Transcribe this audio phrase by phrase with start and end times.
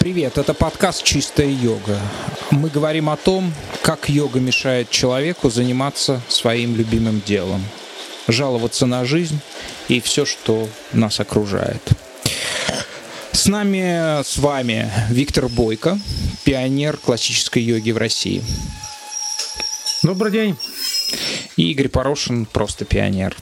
[0.00, 2.00] Привет, это подкаст «Чистая йога».
[2.52, 7.64] Мы говорим о том, как йога мешает человеку заниматься своим любимым делом,
[8.28, 9.40] жаловаться на жизнь
[9.88, 11.82] и все, что нас окружает.
[13.32, 15.98] С нами, с вами Виктор Бойко,
[16.44, 18.42] пионер классической йоги в России.
[20.04, 20.56] Добрый день.
[21.56, 23.36] И Игорь Порошин, просто пионер.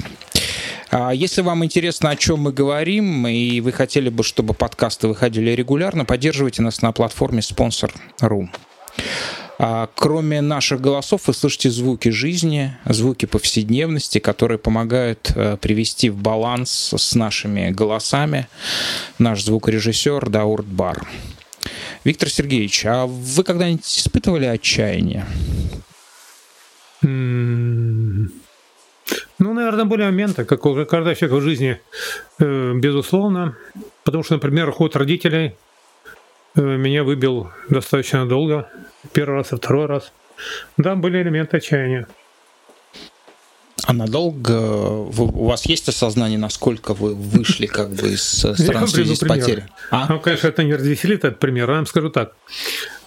[0.98, 5.50] А если вам интересно, о чем мы говорим, и вы хотели бы, чтобы подкасты выходили
[5.50, 8.48] регулярно, поддерживайте нас на платформе Sponsor.ru.
[9.58, 16.16] А кроме наших голосов вы слышите звуки жизни, звуки повседневности, которые помогают э, привести в
[16.16, 18.48] баланс с нашими голосами
[19.18, 21.06] наш звукорежиссер Даурт Бар.
[22.04, 25.26] Виктор Сергеевич, а вы когда-нибудь испытывали отчаяние?
[29.46, 31.80] Ну, наверное, были моменты, как у каждого человека в жизни,
[32.40, 33.56] э, безусловно.
[34.02, 35.54] Потому что, например, уход родителей
[36.56, 38.68] э, меня выбил достаточно долго.
[39.12, 40.12] Первый раз и второй раз.
[40.76, 42.08] Да, были элементы отчаяния.
[43.84, 49.14] А надолго вы, у вас есть осознание, насколько вы вышли как бы из стран связи
[49.14, 49.62] с потерей?
[49.92, 50.08] А?
[50.08, 52.34] Ну, конечно, это не развеселит этот пример, я вам скажу так.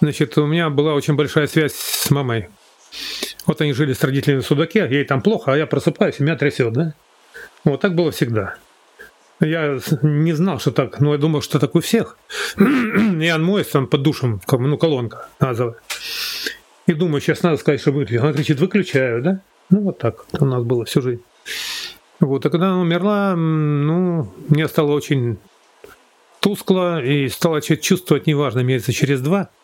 [0.00, 2.48] Значит, у меня была очень большая связь с мамой.
[3.46, 6.36] Вот они жили с родителями в Судаке, ей там плохо, а я просыпаюсь, и меня
[6.36, 6.94] трясет, да?
[7.64, 8.56] Вот так было всегда.
[9.40, 12.18] Я не знал, что так, но я думал, что так у всех.
[12.58, 15.76] Я моюсь там под душем, ну, колонка газовая.
[16.86, 18.20] И думаю, сейчас надо сказать, что выключу.
[18.20, 19.40] Она кричит, выключаю, да?
[19.70, 21.22] Ну, вот так у нас было всю жизнь.
[22.18, 25.38] Вот, а когда она умерла, ну, мне стало очень
[26.40, 29.48] тускло и стало чувствовать неважно месяца через два–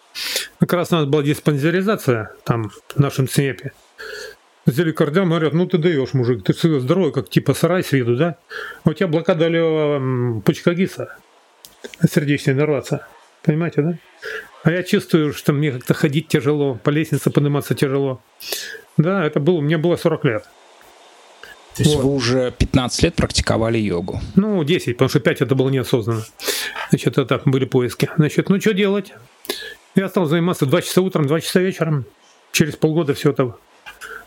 [0.58, 3.72] как раз у нас была диспансеризация там в нашем ЦНЕПе.
[4.64, 8.36] Взяли кардиом, говорят, ну ты даешь, мужик, ты здоровый, как типа сарай с виду, да?
[8.84, 11.16] У тебя блокада левого пучка ГИСа,
[12.10, 13.06] сердечная иннервация.
[13.44, 13.98] Понимаете, да?
[14.64, 18.20] А я чувствую, что мне как-то ходить тяжело, по лестнице подниматься тяжело.
[18.96, 20.42] Да, это было, мне было 40 лет.
[21.76, 22.04] То есть вот.
[22.04, 24.20] вы уже 15 лет практиковали йогу?
[24.34, 26.25] Ну, 10, потому что 5 это было неосознанно.
[26.88, 28.10] Значит, это были поиски.
[28.16, 29.12] Значит, ну что делать?
[29.96, 32.04] Я стал заниматься 2 часа утром, 2 часа вечером.
[32.52, 33.56] Через полгода все это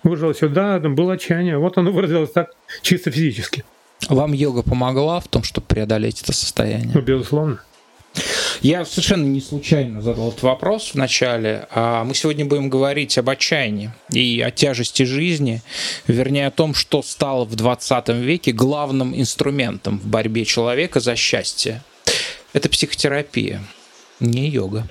[0.04, 1.60] выжило сюда, там было отчаяние.
[1.60, 3.64] Вот оно выразилось так чисто физически.
[4.10, 6.92] Вам йога помогла в том, чтобы преодолеть это состояние?
[6.96, 7.62] Ну, безусловно.
[8.62, 11.68] Я совершенно не случайно задал этот вопрос в начале.
[11.70, 15.62] А мы сегодня будем говорить об отчаянии и о тяжести жизни,
[16.08, 21.84] вернее о том, что стало в 20 веке главным инструментом в борьбе человека за счастье.
[22.54, 23.62] Это психотерапия
[24.20, 24.88] не йога.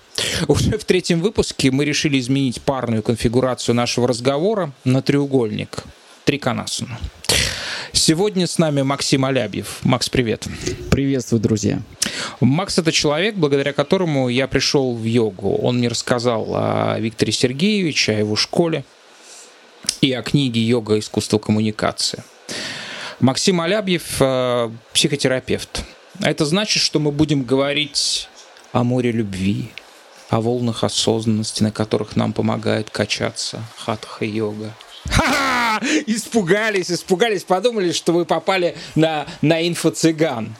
[0.47, 5.85] Уже в третьем выпуске мы решили изменить парную конфигурацию нашего разговора на треугольник.
[6.25, 6.97] Триконасуну.
[7.93, 9.79] Сегодня с нами Максим Алябьев.
[9.83, 10.47] Макс, привет.
[10.91, 11.83] Приветствую, друзья.
[12.41, 15.57] Макс– это человек, благодаря которому я пришел в йогу.
[15.57, 18.85] Он мне рассказал о Викторе Сергеевиче, о его школе
[20.01, 20.99] и о книге «Йога.
[20.99, 22.23] Искусство коммуникации».
[23.21, 25.83] Максим Алябьев э,– психотерапевт.
[26.21, 28.29] Это значит, что мы будем говорить
[28.79, 29.71] о море любви,
[30.31, 34.73] о волнах осознанности, на которых нам помогает качаться хатха-йога.
[35.07, 35.81] Ха-ха!
[36.07, 40.55] Испугались, испугались, подумали, что вы попали на, на инфо-цыган.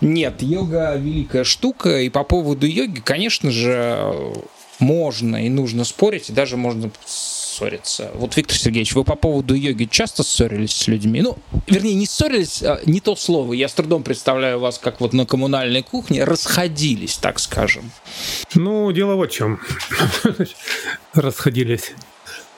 [0.00, 4.32] Нет, йога великая штука, и по поводу йоги, конечно же,
[4.78, 6.90] можно и нужно спорить, и даже можно
[7.52, 8.10] ссориться.
[8.14, 11.22] Вот, Виктор Сергеевич, вы по поводу йоги часто ссорились с людьми?
[11.22, 11.36] Ну,
[11.66, 13.52] вернее, не ссорились, а не то слово.
[13.52, 17.90] Я с трудом представляю вас, как вот на коммунальной кухне, расходились, так скажем.
[18.54, 19.60] Ну, дело вот в чем.
[21.14, 21.92] Расходились.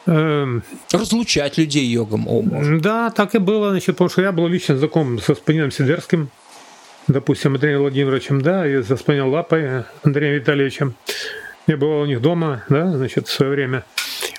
[0.06, 0.62] Эм,
[0.92, 2.28] Разлучать людей йогом.
[2.28, 2.42] О,
[2.78, 6.28] да, так и было, значит, потому что я был лично знаком со Спанином Сидерским,
[7.08, 10.94] допустим, Андреем Владимировичем, да, и со Спанин Лапой Андреем Витальевичем.
[11.66, 13.84] Я бывал у них дома, да, значит, в свое время.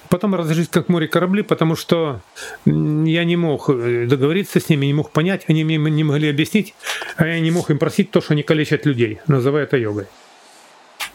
[0.10, 2.22] Потом разошлись как море корабли, потому что
[2.66, 6.76] я не мог э, договориться с ними, не мог понять, они мне не могли объяснить,
[7.18, 10.06] а я не мог им просить то, что они калечат людей, называя это йогой.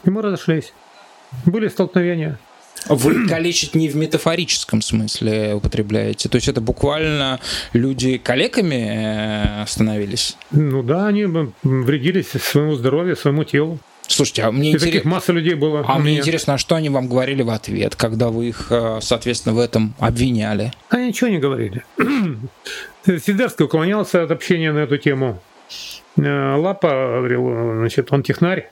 [0.05, 0.73] И мы разошлись.
[1.45, 2.39] Были столкновения.
[2.89, 6.29] Вы калечить не в метафорическом смысле употребляете.
[6.29, 7.41] То есть это буквально
[7.73, 10.37] люди калеками э, становились?
[10.51, 11.27] Ну да, они
[11.63, 13.79] вредились своему здоровью, своему телу.
[14.11, 15.09] Слушайте, а мне интересно...
[15.09, 15.85] масса людей было.
[15.87, 19.55] А мне интересно, а что они вам говорили в ответ, когда вы их, э, соответственно,
[19.55, 20.73] в этом обвиняли?
[20.89, 21.85] Они ничего не говорили.
[23.07, 25.41] Сидерский уклонялся от общения на эту тему.
[26.17, 28.69] Э, Лапа говорил, значит, он технарь.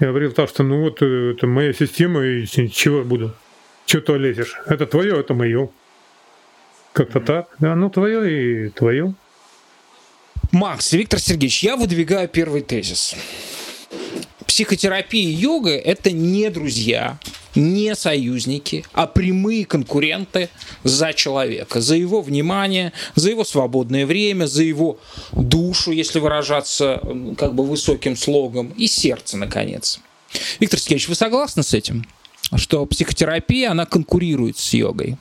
[0.00, 3.32] Я говорил так, что ну вот э, это моя система, и чего я буду?
[3.86, 4.56] Чего ты лезешь?
[4.66, 5.68] Это твое, это мое.
[6.92, 7.24] Как-то mm-hmm.
[7.24, 7.48] так.
[7.60, 9.14] Да, ну твое и твое.
[10.50, 13.14] Макс, Виктор Сергеевич, я выдвигаю первый тезис
[14.46, 17.18] психотерапия и йога– это не друзья,
[17.54, 20.48] не союзники, а прямые конкуренты
[20.82, 24.98] за человека, за его внимание, за его свободное время, за его
[25.32, 27.00] душу, если выражаться
[27.38, 30.00] как бы высоким слогом, и сердце, наконец.
[30.60, 32.06] Виктор Сергеевич, вы согласны с этим?
[32.56, 35.16] Что психотерапия, она конкурирует с йогой?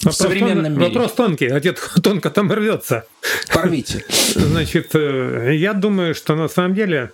[0.00, 0.86] Вопрос, в современном тон, мире.
[0.86, 3.06] Вопрос тонкий, а где тонко там рвется.
[3.52, 4.04] Порвите.
[4.34, 7.12] Значит, э, я думаю, что на самом деле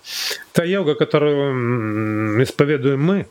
[0.53, 3.27] та йога, которую исповедуем мы,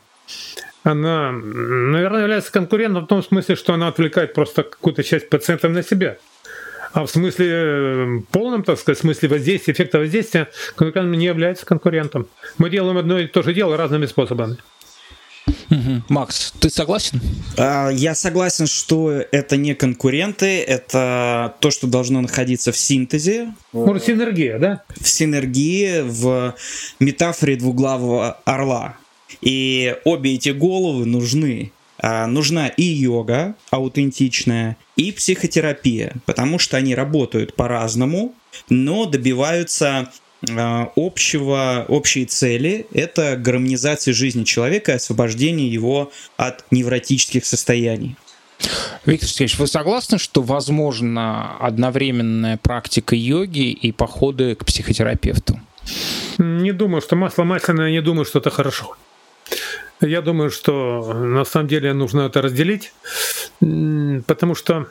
[0.83, 5.83] она, наверное, является конкурентом в том смысле, что она отвлекает просто какую-то часть пациентов на
[5.83, 6.17] себя.
[6.93, 11.65] А в смысле э, полном, так сказать, в смысле воздействия, эффекта воздействия, конкурент не является
[11.65, 12.27] конкурентом.
[12.57, 14.57] Мы делаем одно и то же дело разными способами.
[15.69, 16.03] Угу.
[16.09, 17.21] Макс, ты согласен?
[17.57, 23.53] А, я согласен, что это не конкуренты, это то, что должно находиться в синтезе.
[23.73, 24.83] Может, синергия, да?
[24.99, 26.55] В синергии, в
[26.99, 28.97] метафоре двуглавого орла.
[29.41, 31.71] И обе эти головы нужны.
[31.97, 38.35] А, нужна и йога аутентичная, и психотерапия, потому что они работают по-разному,
[38.69, 40.11] но добиваются
[40.43, 48.15] общего, общей цели– это гармонизация жизни человека и освобождение его от невротических состояний.
[49.05, 55.59] Виктор Сергеевич, вы согласны, что возможна одновременная практика йоги и походы к психотерапевту?
[56.37, 58.95] Не думаю, что масло масляное, не думаю, что это хорошо.
[60.01, 62.93] Я думаю, что на самом деле нужно это разделить,
[63.59, 64.87] потому что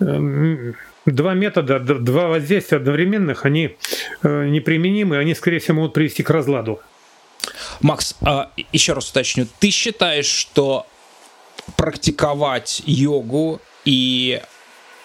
[0.00, 0.74] эм,
[1.06, 3.76] два метода, два воздействия одновременных, они
[4.22, 6.80] э, неприменимы, они, скорее всего, могут привести к разладу.
[7.80, 10.86] Макс, а, еще раз уточню, ты считаешь, что
[11.76, 14.40] практиковать йогу и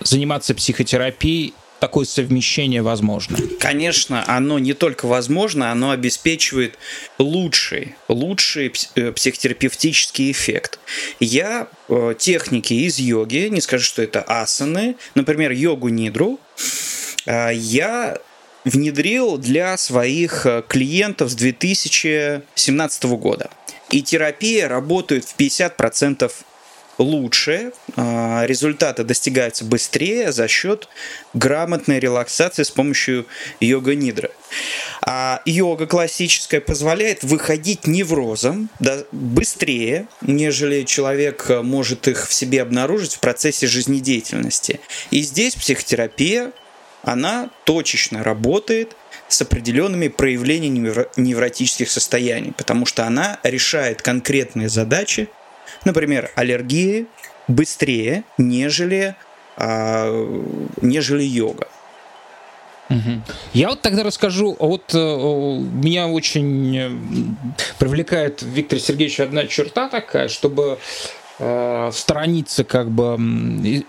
[0.01, 3.37] заниматься психотерапией такое совмещение возможно?
[3.59, 6.77] Конечно, оно не только возможно, оно обеспечивает
[7.17, 10.79] лучший, лучший э, психотерапевтический эффект.
[11.19, 16.39] Я э, техники из йоги, не скажу, что это асаны, например, йогу нидру,
[17.25, 18.17] э, я
[18.65, 23.49] внедрил для своих клиентов с 2017 года.
[23.89, 26.31] И терапия работает в 50%
[26.99, 30.87] лучше, а, результаты достигаются быстрее за счет
[31.33, 33.25] грамотной релаксации с помощью
[33.59, 34.31] йога-нидры.
[35.01, 43.15] А йога классическая позволяет выходить неврозом да, быстрее, нежели человек может их в себе обнаружить
[43.15, 44.79] в процессе жизнедеятельности.
[45.09, 46.51] И здесь психотерапия,
[47.03, 48.95] она точечно работает
[49.29, 55.29] с определенными проявлениями невротических состояний, потому что она решает конкретные задачи
[55.85, 57.07] Например, аллергии
[57.47, 59.15] быстрее, нежели,
[59.57, 60.09] а,
[60.81, 61.67] нежели йога.
[63.53, 66.89] Я вот тогда расскажу, вот э, меня очень э,
[67.77, 70.79] привлекает Виктор Сергеевич одна черта такая, чтобы
[71.39, 73.15] э, сторониться как бы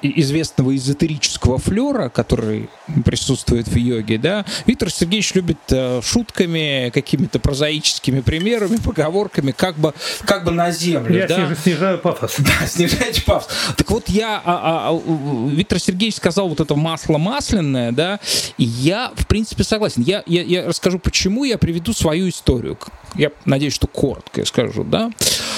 [0.02, 2.70] известного эзотерического флера, который
[3.05, 9.94] присутствует в йоге, да, Виктор Сергеевич любит э, шутками, какими-то прозаическими примерами, поговорками, как бы,
[10.25, 11.17] как бы на землю.
[11.17, 11.55] Я да?
[11.55, 12.37] снижаю пафос.
[12.50, 13.49] Да, снижаете пафос.
[13.76, 18.19] Так вот я, а, а, а Виктор Сергеевич сказал вот это масло масляное, да,
[18.58, 20.03] и я, в принципе, согласен.
[20.03, 22.79] Я, я, я расскажу, почему, я приведу свою историю.
[23.14, 25.11] Я надеюсь, что коротко я скажу, да.
[25.11, 25.50] А,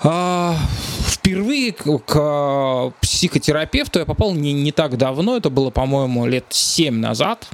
[0.00, 6.94] впервые к, к психотерапевту я попал не, не так давно, это было, по-моему, лет 7
[6.94, 7.48] назад.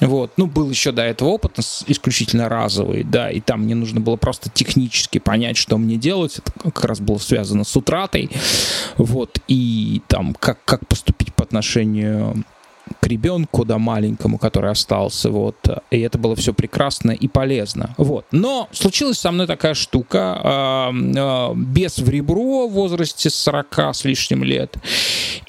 [0.00, 0.32] Вот.
[0.36, 4.48] Ну, был еще до этого опыт исключительно разовый, да, и там мне нужно было просто
[4.48, 6.38] технически понять, что мне делать.
[6.38, 8.30] Это как раз было связано с утратой.
[8.96, 9.40] Вот.
[9.48, 12.44] И там, как, как поступить по отношению
[13.00, 15.56] к ребенку, да, маленькому, который остался, вот,
[15.90, 18.26] и это было все прекрасно и полезно, вот.
[18.30, 24.04] Но случилась со мной такая штука, э, э, без в ребро в возрасте 40 с
[24.04, 24.76] лишним лет,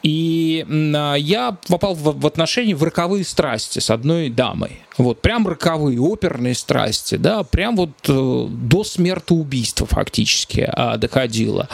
[0.04, 5.48] и э, я попал в, в отношения в роковые страсти с одной дамой, вот, прям
[5.48, 11.70] роковые, оперные страсти, да, прям вот э, до смертоубийства фактически э, доходило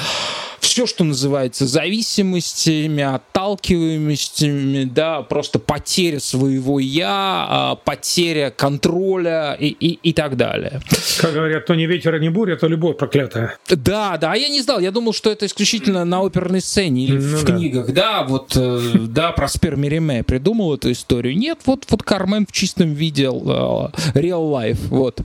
[0.66, 10.00] все, что называется зависимостями, отталкиваемостями, да, просто потеря своего я, а, потеря контроля и, и,
[10.02, 10.82] и так далее.
[11.20, 13.58] Как говорят, то не ветер, а не буря, то любовь проклятая.
[13.70, 17.20] Да, да, а я не знал, я думал, что это исключительно на оперной сцене или
[17.20, 17.54] ну, в да.
[17.54, 21.38] книгах, да, вот, э, да, Проспер Мериме придумал эту историю.
[21.38, 25.22] Нет, вот, вот Кармен в чистом виде uh, real life, вот.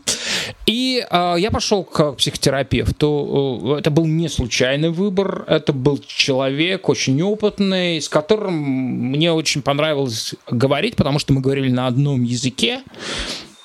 [0.66, 3.76] И э, я пошел к психотерапевту.
[3.78, 5.29] Это был не случайный выбор.
[5.46, 11.70] Это был человек очень опытный, с которым мне очень понравилось говорить, потому что мы говорили
[11.70, 12.82] на одном языке.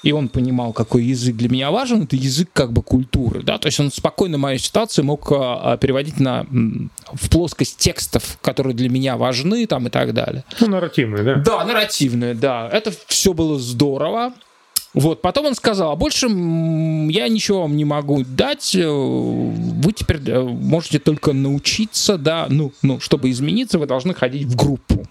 [0.06, 3.66] и он понимал, какой язык для меня важен, это язык как бы культуры, да, то
[3.66, 6.46] есть он спокойно мою ситуацию мог а, переводить на,
[7.12, 10.44] в плоскость текстов, которые для меня важны, там, и так далее.
[10.60, 11.36] Ну, нарративные, да?
[11.38, 12.70] Да, нарративные, да.
[12.72, 14.34] Это все было здорово.
[14.96, 20.22] Вот, потом он сказал, а больше я ничего вам не могу дать, э, вы теперь
[20.26, 25.06] э, можете только научиться, да, ну, ну, чтобы измениться, вы должны ходить в группу,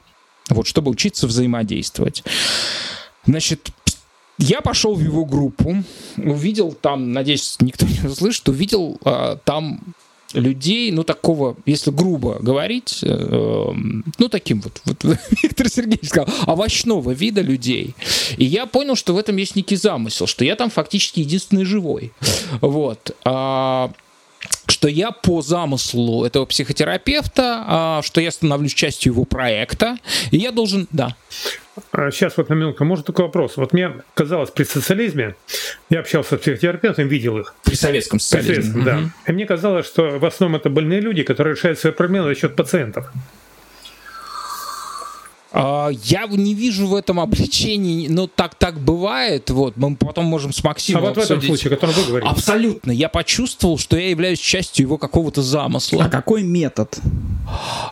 [0.49, 2.25] вот, чтобы учиться взаимодействовать.
[3.27, 3.69] Значит,
[4.39, 5.85] я пошел в его группу,
[6.17, 9.81] увидел там, надеюсь, никто не услышит, увидел а, там
[10.35, 13.73] людей, ну, такого, если грубо говорить, э,
[14.19, 15.05] ну, таким вот, вот
[15.43, 17.95] Виктор Сергеевич сказал, овощного вида людей.
[18.37, 22.13] И я понял, что в этом есть некий замысел, что я там фактически единственный живой.
[22.61, 23.17] Вот.
[23.25, 23.91] А,
[24.67, 29.97] что я по замыслу этого психотерапевта, а, что я становлюсь частью его проекта,
[30.31, 31.17] и я должен, да.
[31.93, 33.57] Сейчас вот на минутку, может такой вопрос.
[33.57, 35.35] Вот мне казалось, при социализме,
[35.91, 37.55] я общался с психотерапевтом, видел их.
[37.65, 38.55] При советском социализме.
[38.55, 39.11] При советском, да.
[39.27, 42.55] И мне казалось, что в основном это больные люди, которые решают свои проблемы за счет
[42.55, 43.11] пациентов.
[45.57, 49.51] А, я не вижу в этом обличении, но так так бывает.
[49.51, 51.05] Вот мы потом можем с Максимом.
[51.05, 51.29] А вот обсудить.
[51.29, 52.31] в этом случае, о котором вы говорите.
[52.31, 52.91] Абсолютно.
[52.91, 56.05] Я почувствовал, что я являюсь частью его какого-то замысла.
[56.05, 56.99] А какой метод?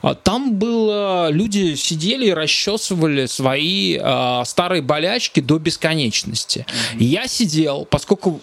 [0.02, 6.66] А, там было люди сидели и расчесывали свои а, старые болячки до бесконечности.
[6.68, 7.04] Mm-hmm.
[7.04, 8.40] Я сидел, поскольку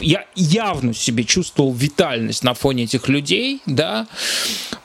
[0.00, 4.06] я явно себе чувствовал витальность на фоне этих людей, да,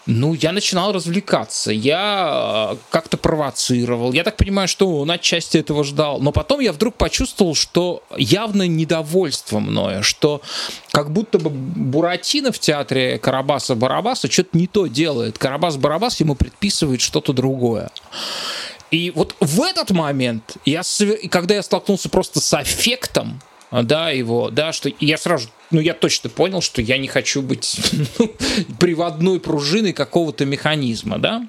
[0.06, 5.84] ну, я начинал развлекаться, я э, как-то провоцировал, я так понимаю, что он отчасти этого
[5.84, 10.42] ждал, но потом я вдруг почувствовал, что явно недовольство мною, что
[10.92, 17.34] как будто бы Буратино в театре Карабаса-Барабаса что-то не то делает, Карабас-Барабас ему предписывает что-то
[17.34, 17.92] другое.
[18.92, 20.82] И вот в этот момент, я,
[21.30, 23.40] когда я столкнулся просто с аффектом,
[23.72, 27.80] да, его, да, что я сразу, ну, я точно понял, что я не хочу быть
[28.20, 28.32] ну,
[28.80, 31.48] приводной пружиной какого-то механизма, да,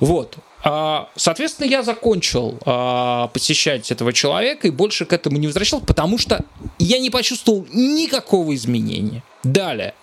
[0.00, 0.36] вот.
[0.68, 6.18] А, соответственно, я закончил а, посещать этого человека и больше к этому не возвращался, потому
[6.18, 6.44] что
[6.78, 9.22] я не почувствовал никакого изменения.
[9.44, 9.94] Далее.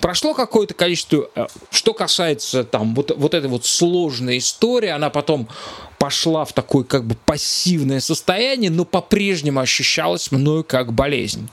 [0.00, 5.48] Прошло какое-то количество, э, что касается там вот, вот этой вот сложной истории, она потом
[5.98, 11.48] пошла в такое как бы пассивное состояние, но по-прежнему ощущалась мною как болезнь.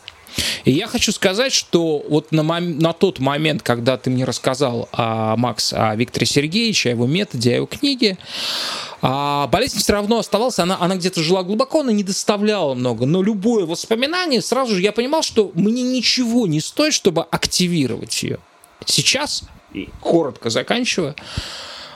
[0.66, 4.90] И я хочу сказать, что вот на, мом- на тот момент, когда ты мне рассказал,
[4.92, 8.18] а, Макс, о Викторе Сергеевиче, о его методе, о его книге,
[9.02, 13.06] а болезнь все равно оставалась, она, она где-то жила глубоко, она не доставляла много.
[13.06, 18.40] Но любое воспоминание, сразу же я понимал, что мне ничего не стоит, чтобы активировать ее.
[18.86, 19.44] Сейчас,
[20.02, 21.16] коротко заканчивая,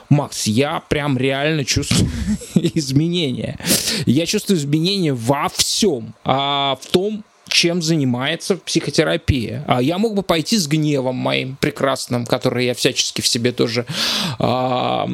[0.09, 2.09] Макс, я прям реально чувствую
[2.55, 3.59] изменения.
[4.05, 6.13] Я чувствую изменения во всем.
[6.23, 9.63] А в том, чем занимается психотерапия.
[9.67, 13.85] А я мог бы пойти с гневом моим прекрасным, который я всячески в себе тоже
[14.37, 15.07] а,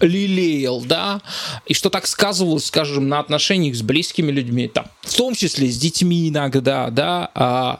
[0.00, 1.22] лелеял, да,
[1.66, 5.78] и что так сказывалось, скажем, на отношениях с близкими людьми, там, в том числе с
[5.78, 7.78] детьми иногда, да, а,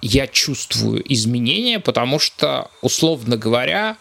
[0.00, 3.96] я чувствую изменения, потому что, условно говоря,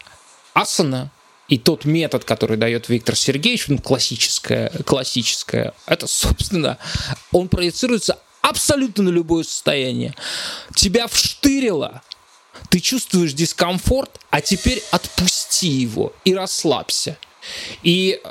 [0.53, 1.11] асана
[1.47, 6.77] и тот метод, который дает Виктор Сергеевич, ну, классическое, классическое, это, собственно,
[7.31, 10.13] он проецируется абсолютно на любое состояние.
[10.75, 12.03] Тебя вштырило,
[12.69, 17.17] ты чувствуешь дискомфорт, а теперь отпусти его и расслабься.
[17.81, 18.21] И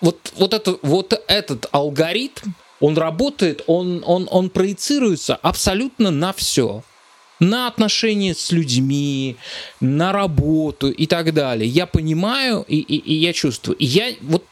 [0.00, 6.82] вот, вот, это, вот этот алгоритм, он работает, он, он, он проецируется абсолютно на все
[7.40, 9.36] на отношения с людьми,
[9.80, 11.68] на работу и так далее.
[11.68, 13.76] Я понимаю и, и, и я чувствую.
[13.76, 14.44] И я вот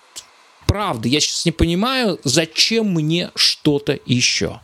[0.67, 4.61] правда, я сейчас не понимаю, зачем мне что-то еще.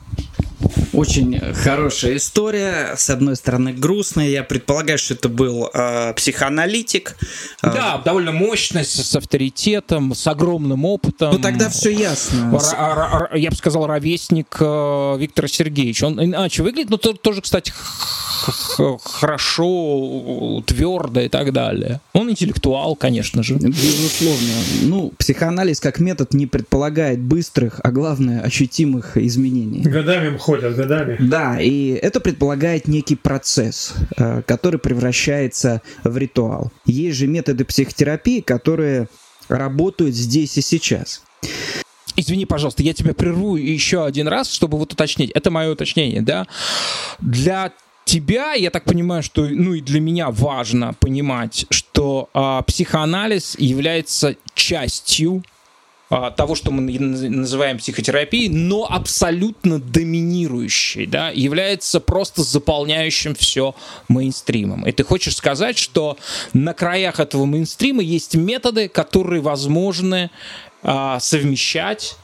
[0.93, 2.95] Очень хорошая история.
[2.97, 4.29] С одной стороны, грустная.
[4.29, 7.17] Я предполагаю, что это был э, психоаналитик.
[7.63, 11.33] Да, э, довольно мощный, с, с авторитетом, с огромным опытом.
[11.33, 12.51] Ну тогда все ясно.
[12.55, 16.07] Р- р- я бы сказал, ровесник э, Виктора Сергеевича.
[16.07, 17.73] Он иначе выглядит, но тоже, кстати,
[19.05, 22.01] хорошо, твердо и так далее.
[22.13, 23.55] Он интеллектуал, конечно же.
[23.55, 24.53] Безусловно.
[24.83, 29.83] Ну, психоанализ как метод не предполагает быстрых, а главное, ощутимых изменений.
[29.83, 31.17] Годами ходят, годами.
[31.21, 36.73] Да, и это предполагает некий процесс, э, который превращается в ритуал.
[36.87, 39.09] Есть же методы психотерапии, которые
[39.49, 41.23] работают здесь и сейчас.
[42.17, 45.31] Извини, пожалуйста, я тебя прерву еще один раз, чтобы вот уточнить.
[45.31, 46.47] Это мое уточнение, да?
[47.21, 47.73] Для
[48.05, 54.35] тебя, я так понимаю, что, ну и для меня важно понимать, что а, психоанализ является
[54.55, 55.45] частью
[56.09, 63.75] того, что мы называем психотерапией, но абсолютно доминирующей, да, является просто заполняющим все
[64.09, 64.87] мейнстримом.
[64.87, 66.17] И ты хочешь сказать, что
[66.55, 70.31] на краях этого мейнстрима есть методы, которые возможны
[70.83, 72.17] а, совмещать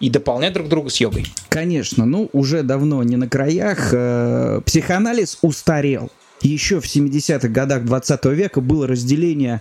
[0.00, 1.26] и дополнять друг друга с йогой.
[1.48, 3.90] Конечно, ну уже давно не на краях.
[3.92, 6.10] Э, психоанализ устарел.
[6.42, 9.60] Еще в 70-х годах 20 века было разделение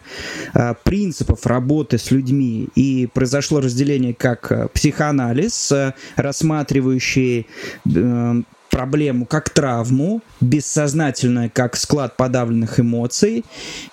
[0.54, 7.48] э, принципов работы с людьми, и произошло разделение как э, психоанализ, э, рассматривающий
[7.86, 13.44] э, проблему как травму, бессознательное как склад подавленных эмоций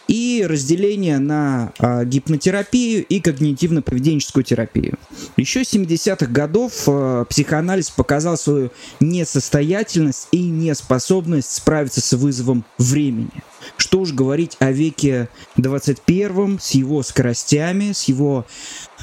[0.08, 4.98] и разделение на э, гипнотерапию и когнитивно-поведенческую терапию.
[5.36, 13.42] Еще с 70-х годов э, психоанализ показал свою несостоятельность и неспособность справиться с вызовом времени.
[13.76, 18.44] Что уж говорить о веке 21 с его скоростями, с его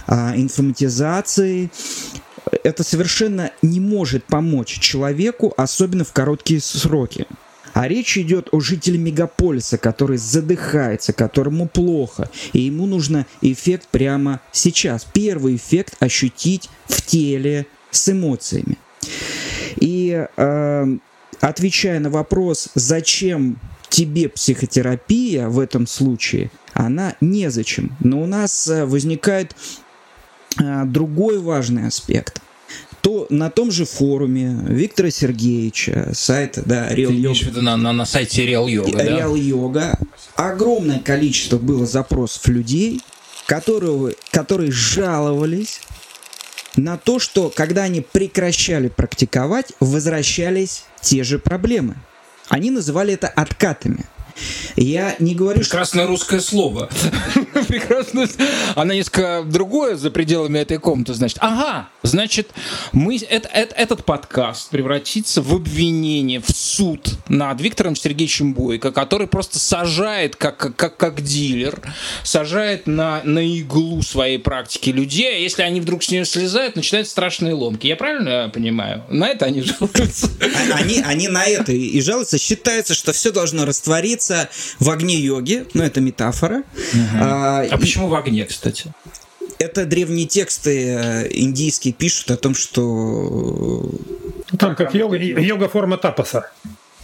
[0.07, 1.71] э, информатизацией,
[2.63, 7.27] это совершенно не может помочь человеку, особенно в короткие сроки.
[7.73, 14.41] А речь идет о жителе мегаполиса, который задыхается, которому плохо, и ему нужно эффект прямо
[14.51, 15.05] сейчас.
[15.05, 18.77] Первый эффект ощутить в теле с эмоциями.
[19.77, 20.97] И э,
[21.39, 23.57] отвечая на вопрос, зачем
[23.89, 27.95] тебе психотерапия в этом случае, она незачем.
[27.99, 29.55] Но у нас э, возникает
[30.57, 32.41] другой важный аспект.
[33.01, 37.45] То на том же форуме Виктора Сергеевича, сайта, да, Real Ты Yoga.
[37.45, 39.03] виду на, на, на сайте Real Yoga, да?
[39.03, 39.97] Real Yoga.
[40.35, 43.01] Огромное количество было запросов людей,
[43.47, 45.81] которые, которые жаловались
[46.75, 51.95] на то, что когда они прекращали практиковать, возвращались те же проблемы.
[52.49, 54.05] Они называли это откатами.
[54.75, 56.11] Я не говорю, Прекрасное что...
[56.11, 56.89] русское слово.
[57.67, 58.27] Прекрасное.
[58.75, 61.37] Она несколько другое за пределами этой комнаты, значит.
[61.41, 62.51] Ага, значит,
[62.91, 69.27] мы, это, это, этот подкаст превратится в обвинение, в суд над Виктором Сергеевичем Бойко, который
[69.27, 71.81] просто сажает, как, как, как дилер,
[72.23, 77.11] сажает на, на иглу своей практики людей, а если они вдруг с нее слезают, начинаются
[77.11, 77.87] страшные ломки.
[77.87, 79.03] Я правильно понимаю?
[79.09, 80.29] На это они жалуются?
[80.73, 82.37] Они, они на это и жалуются.
[82.37, 86.63] Считается, что все должно раствориться находится в огне йоги, ну это метафора.
[86.93, 87.17] Угу.
[87.19, 88.93] А, а почему в огне, кстати?
[89.59, 93.91] Это древние тексты э, индийские пишут о том, что...
[94.57, 96.49] Там как йога, йога форма тапаса.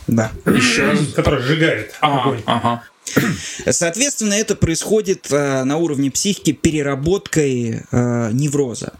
[0.08, 0.32] Да.
[0.46, 2.42] Еще Который сжигает ага, огонь.
[2.46, 2.84] Ага.
[3.70, 8.94] Соответственно, это происходит э, на уровне психики переработкой э, невроза.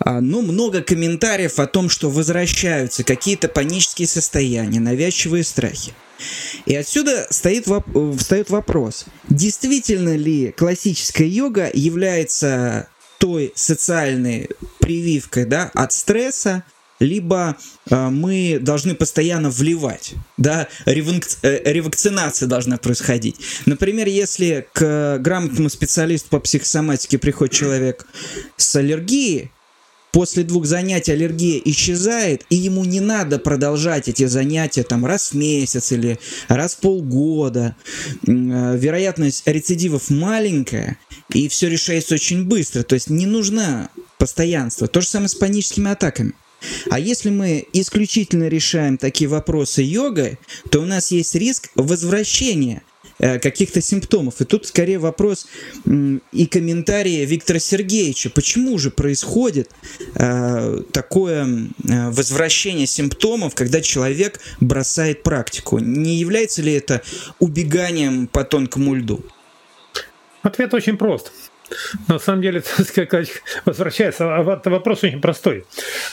[0.00, 5.92] А, но много комментариев о том, что возвращаются какие-то панические состояния, навязчивые страхи.
[6.66, 14.48] И отсюда стоит, воп- встает вопрос, действительно ли классическая йога является той социальной
[14.78, 16.64] прививкой да, от стресса,
[17.00, 17.56] либо
[17.90, 23.36] э, мы должны постоянно вливать, да, ревакци- э, ревакцинация должна происходить.
[23.66, 28.06] Например, если к грамотному специалисту по психосоматике приходит человек
[28.56, 29.50] с аллергией,
[30.12, 35.34] после двух занятий аллергия исчезает, и ему не надо продолжать эти занятия там раз в
[35.34, 37.76] месяц или раз в полгода.
[38.26, 40.98] Э, вероятность рецидивов маленькая,
[41.32, 42.82] и все решается очень быстро.
[42.82, 44.88] То есть не нужно постоянство.
[44.88, 46.34] То же самое с паническими атаками.
[46.90, 50.38] А если мы исключительно решаем такие вопросы йогой,
[50.70, 52.82] то у нас есть риск возвращения
[53.20, 54.40] Э, каких-то симптомов.
[54.40, 55.48] И тут скорее вопрос
[55.84, 58.30] и комментарии Виктора Сергеевича.
[58.30, 59.70] Почему же происходит
[60.14, 65.80] э, такое э, возвращение симптомов, когда человек бросает практику?
[65.80, 67.02] Не является ли это
[67.40, 69.24] убеганием по тонкому льду?
[70.42, 71.32] Ответ очень прост.
[72.08, 73.30] На самом деле, сказать,
[73.64, 75.64] возвращается, а вопрос очень простой.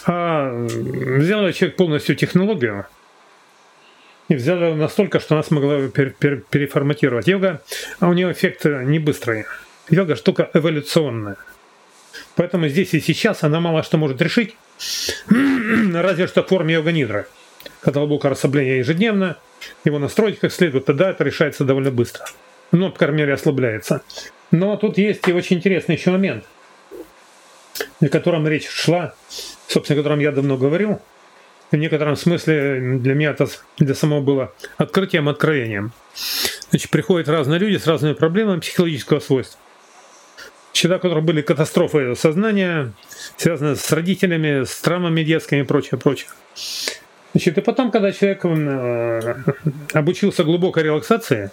[0.06, 2.86] А, взял человек полностью технологию,
[4.28, 7.28] и взяли настолько, что она смогла пер пер переформатировать.
[7.28, 7.62] Йога,
[8.00, 9.46] а у нее эффект не быстрый.
[9.90, 11.38] Йога штука эволюционная.
[12.36, 14.56] Поэтому здесь и сейчас она мало что может решить,
[15.30, 17.28] разве что в форме йога-нидры.
[17.82, 19.38] Когда глубокое расслабление ежедневно,
[19.84, 22.26] его настроить как следует, тогда это решается довольно быстро.
[22.72, 24.02] Ну, по крайней мере, ослабляется.
[24.56, 26.46] Но тут есть и очень интересный еще момент,
[28.02, 29.14] о котором речь шла,
[29.68, 31.02] собственно, о котором я давно говорил–
[31.72, 35.92] в некотором смысле для меня это для самого было открытием, откровением.
[36.70, 39.60] Значит, приходят разные люди с разными проблемами психологического свойства.
[40.74, 42.92] Человек, у которых были катастрофы сознания,
[43.38, 46.30] связанные с родителями, с травмами детскими и прочее, прочее.
[47.34, 49.36] Значит, и потом, когда человек э,
[49.94, 51.52] обучился глубокой релаксации,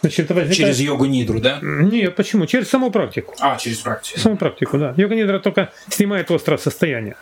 [0.00, 0.56] Значит, возникает...
[0.56, 1.58] Через йогу нидру, да?
[1.62, 2.46] Нет, почему?
[2.46, 3.34] Через саму практику.
[3.40, 4.18] А, через практику.
[4.18, 4.94] Саму практику, да.
[4.96, 7.16] Йога нидра только снимает острое состояние.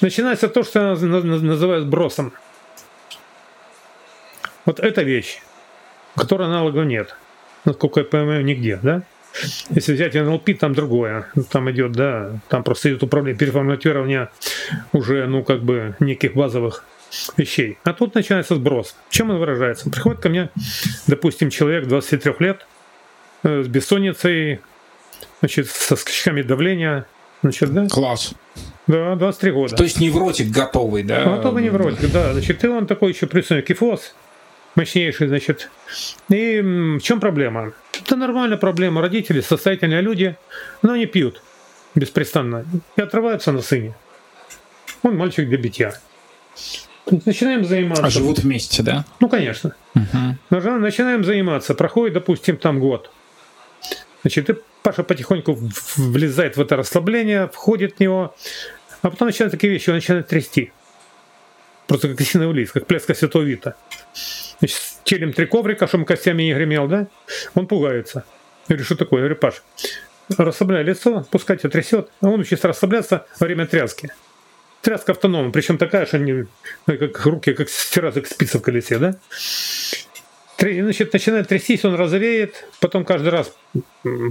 [0.00, 2.32] Начинается то, что называют бросом.
[4.66, 5.40] Вот эта вещь,
[6.16, 7.16] которой аналогов нет.
[7.64, 9.02] Насколько я понимаю, нигде, да?
[9.70, 11.26] Если взять НЛП, там другое.
[11.50, 14.28] Там идет, да, там просто идет управление, переформатирование
[14.92, 16.84] уже, ну, как бы, неких базовых
[17.36, 17.78] вещей.
[17.84, 18.96] А тут начинается сброс.
[19.10, 19.90] Чем он выражается?
[19.90, 20.50] Приходит ко мне,
[21.06, 22.66] допустим, человек 23 лет
[23.42, 24.60] э, с бессонницей,
[25.40, 27.06] значит, со скачками давления,
[27.42, 27.86] значит, да?
[27.88, 28.34] Класс.
[28.86, 29.76] Да, 23 года.
[29.76, 31.24] То есть невротик готовый, да?
[31.24, 32.32] Готовый невротик, да.
[32.32, 34.14] Значит, и он такой еще присутствует кифоз,
[34.74, 35.70] мощнейший, значит.
[36.28, 37.72] И в чем проблема?
[37.98, 39.00] Это нормальная проблема.
[39.00, 40.36] Родители, состоятельные люди,
[40.82, 41.42] но они пьют
[41.94, 42.64] беспрестанно
[42.96, 43.94] и отрываются на сыне.
[45.02, 45.94] Он мальчик для битья.
[47.06, 48.04] Начинаем заниматься.
[48.04, 49.04] А живут вместе, да?
[49.20, 49.74] Ну, конечно.
[49.94, 50.60] Угу.
[50.78, 51.74] Начинаем заниматься.
[51.74, 53.10] Проходит, допустим, там год.
[54.22, 55.58] Значит, и Паша потихоньку
[55.96, 58.34] влезает в это расслабление, входит в него,
[59.02, 60.72] а потом начинают такие вещи, он начинает трясти.
[61.86, 63.76] Просто как осиновый лист, как пляска святого Вита.
[64.58, 67.06] Значит, телем три коврика, чтобы костями не гремел, да?
[67.54, 68.24] Он пугается.
[68.68, 69.20] Я говорю, что такое?
[69.20, 69.62] Я говорю, Паш,
[70.38, 72.10] расслабляй лицо, пускай тебя трясет.
[72.22, 74.10] А он учится расслабляться во время тряски.
[74.84, 76.44] Тряска автономна, причем такая, что они,
[76.84, 79.16] как руки, как сразу как спицы в колесе, да?
[80.58, 83.56] Значит, начинает трястись, он розовеет, потом каждый раз,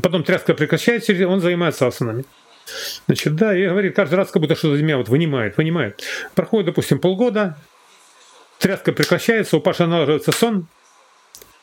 [0.03, 2.23] потом тряска прекращается, он занимается асанами.
[3.07, 6.03] Значит, да, и говорит, каждый раз как будто что-то меня вот вынимает, вынимает.
[6.35, 7.57] Проходит, допустим, полгода,
[8.59, 10.67] тряска прекращается, у Паши налаживается сон,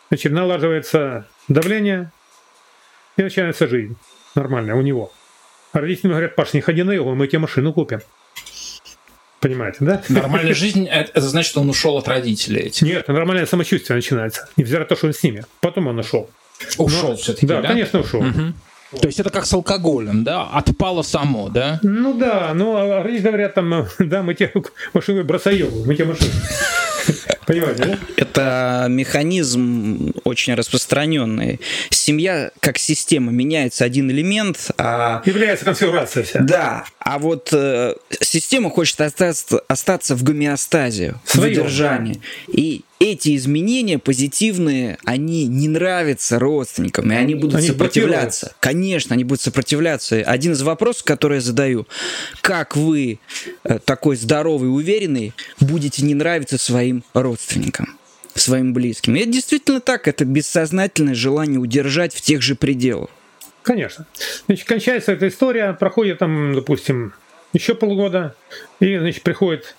[0.09, 2.11] значит, налаживается давление,
[3.17, 3.97] и начинается жизнь
[4.35, 5.13] нормальная у него.
[5.73, 8.01] А родители говорят, Паш, не ходи на йогу, мы тебе машину купим.
[9.41, 10.03] Понимаете, да?
[10.09, 12.83] Нормальная жизнь это, это значит, что он ушел от родителей этих.
[12.83, 14.49] Нет, нормальное самочувствие начинается.
[14.57, 15.45] Невзирая на то, что он с ними.
[15.61, 16.29] Потом он ушел.
[16.77, 17.47] Ушел все-таки.
[17.47, 18.21] Да, да, конечно, ушел.
[18.21, 18.53] Угу.
[19.01, 20.43] То есть это как с алкоголем, да?
[20.53, 21.79] Отпало само, да?
[21.83, 24.53] Ну да, ну а родители говорят там, да, мы тебе
[24.93, 26.33] машину бросаем, мы тебе машину.
[27.47, 27.99] Понимаете, да?
[28.17, 31.61] Это механизм очень распространенный.
[32.01, 35.23] Семья как система меняется один элемент, а...
[35.27, 36.41] Является конфигурация вся.
[36.41, 42.23] Да, а вот э, система хочет остаться, остаться в гомеостазе, в выдержании.
[42.49, 48.55] И эти изменения позитивные, они не нравятся родственникам, и они будут они сопротивляться.
[48.61, 50.17] Конечно, они будут сопротивляться.
[50.23, 51.87] Один из вопросов, который я задаю,
[52.41, 53.19] как вы,
[53.65, 58.00] э, такой здоровый, уверенный, будете не нравиться своим родственникам?
[58.39, 59.17] Своим близким.
[59.17, 63.11] И это действительно так, это бессознательное желание удержать в тех же пределах.
[63.63, 64.07] Конечно.
[64.47, 67.13] Значит, кончается эта история, проходит там, допустим,
[67.53, 68.35] еще полгода,
[68.81, 69.75] и, значит, приходит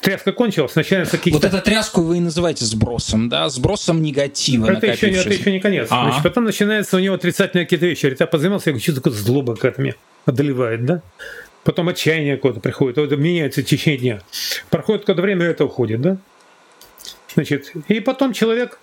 [0.00, 1.38] тряска кончилась, начинается какие-то...
[1.38, 3.48] Вот эту тряску вы и называете сбросом, да?
[3.48, 5.88] Сбросом негатива это еще, не, это еще не конец.
[5.90, 6.04] А-а.
[6.04, 8.02] Значит, потом начинается у него отрицательные какие-то вещи.
[8.02, 11.02] Говорит, я позанимался, я говорю, что такое злоба какая-то меня одолевает, да?
[11.62, 14.20] Потом отчаяние какое-то приходит, вот меняется в течение дня.
[14.70, 16.16] Проходит какое-то время, это уходит, да?
[17.36, 18.78] Значит, и потом человек,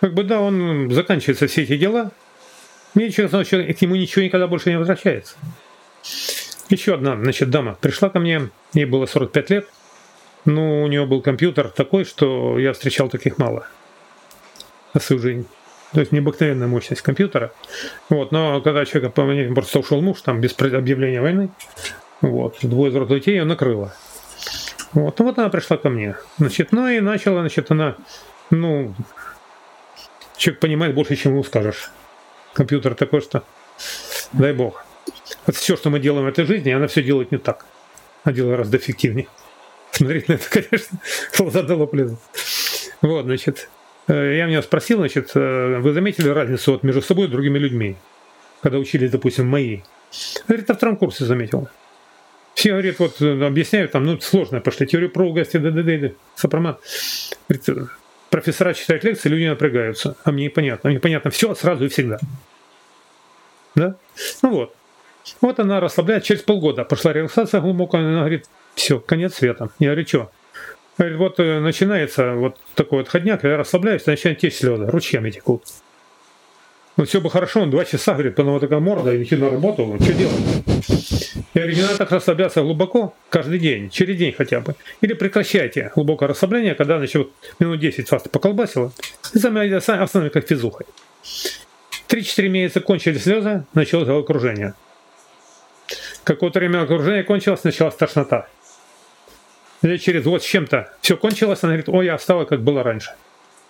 [0.00, 2.12] как бы, да, он заканчивается все эти дела,
[2.94, 5.36] ничего, значит, к нему ничего никогда больше не возвращается.
[6.68, 9.68] Еще одна, значит, дама пришла ко мне, ей было 45 лет,
[10.44, 13.66] ну, у нее был компьютер такой, что я встречал таких мало
[14.92, 15.46] на свою жизнь.
[15.92, 17.52] То есть необыкновенная мощность компьютера.
[18.10, 21.48] Вот, но когда человек по мне просто ушел муж, там, без объявления войны,
[22.20, 23.94] вот, двое взрослых детей ее накрыло.
[24.96, 26.16] Вот, ну вот она пришла ко мне.
[26.38, 27.96] Значит, ну и начала, значит, она,
[28.48, 28.94] ну,
[30.38, 31.90] человек понимает больше, чем ему скажешь.
[32.54, 33.44] Компьютер такой, что
[34.32, 34.86] дай бог.
[35.44, 37.66] Вот все, что мы делаем в этой жизни, она все делает не так.
[38.24, 39.28] Она делает гораздо эффективнее.
[39.90, 40.98] Смотреть на это, конечно,
[41.36, 42.18] глаза дало плезу.
[43.02, 43.68] Вот, значит,
[44.08, 47.96] э, я меня спросил, значит, э, вы заметили разницу вот между собой и другими людьми,
[48.62, 49.82] когда учились, допустим, мои?
[50.48, 51.68] Говорит, на втором курсе заметил.
[52.56, 56.80] Все говорят, вот э, объясняют, там, ну, сложно пошли, теорию прогости, ДДД, сопромат.
[58.30, 60.88] Профессора читают лекции, люди напрягаются, а мне непонятно.
[60.88, 62.18] Мне понятно все сразу и всегда.
[63.74, 63.96] Да?
[64.40, 64.74] Ну вот.
[65.42, 69.68] Вот она расслабляет, через полгода пошла релаксация глубокая, она говорит, все, конец света.
[69.78, 70.30] Я говорю, что?
[70.96, 75.64] Говорит, вот э, начинается вот такой вот ходняк, я расслабляюсь, начинают течь слезы, ручьями текут.
[76.96, 79.98] Ну все бы хорошо, он два часа, говорит, потом вот такая морда, идти на работу,
[80.00, 81.25] что делать?
[81.56, 84.74] Надо так расслабляться глубоко, каждый день, через день хотя бы.
[85.00, 88.92] Или прекращайте глубокое расслабление, когда, вот минут 10 вас поколбасило,
[89.32, 90.86] и сами остановим как физухой.
[92.08, 94.74] 3-4 месяца кончили слезы, началось головокружение.
[96.24, 98.48] Какое-то время окружение кончилось, началась тошнота.
[99.82, 103.14] Или через вот с чем-то все кончилось, она говорит, ой, я стала как было раньше.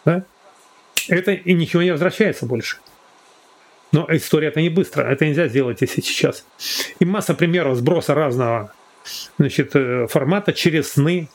[0.05, 0.25] Да?
[1.09, 2.79] это и ничего не возвращается больше.
[3.97, 6.45] Но история это не быстро, это нельзя сделать если сейчас.
[7.01, 8.75] И масса примеров сброса разного
[9.39, 11.31] значит, э, формата через сны,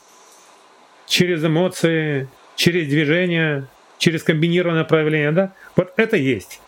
[1.08, 3.66] через эмоции, через движение,
[3.98, 5.52] через комбинированное проявление, да?
[5.74, 6.60] Вот это есть.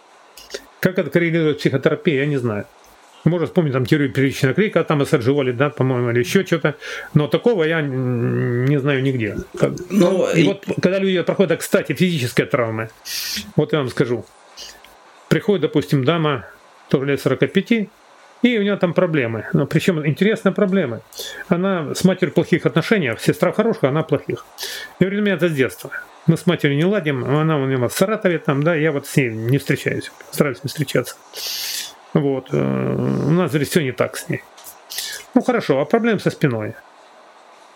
[0.80, 2.66] Как это коррелирует психотерапия, я не знаю.
[3.22, 6.74] Можно вспомнить там теорию первичного крика, там эсердживали, да, по-моему, или еще что-то.
[7.14, 9.36] Но такого я не знаю нигде.
[9.90, 12.90] Ну, и вот когда люди проходят, кстати, физические травмы,
[13.54, 14.26] вот я вам скажу.
[15.34, 16.46] Приходит, допустим, дама,
[16.88, 17.88] тоже лет 45, и
[18.42, 19.46] у нее там проблемы.
[19.52, 21.00] Но причем интересные проблемы.
[21.48, 24.46] Она с матерью в плохих отношениях, сестра хорошая, она плохих.
[25.00, 25.90] И говорит, у меня это с детства.
[26.28, 29.16] Мы с матерью не ладим, она у меня в Саратове там, да, я вот с
[29.16, 31.16] ней не встречаюсь, стараюсь не встречаться.
[32.12, 32.50] Вот.
[32.52, 32.94] Э,
[33.26, 34.44] у нас здесь все не так с ней.
[35.34, 36.74] Ну хорошо, а проблем со спиной?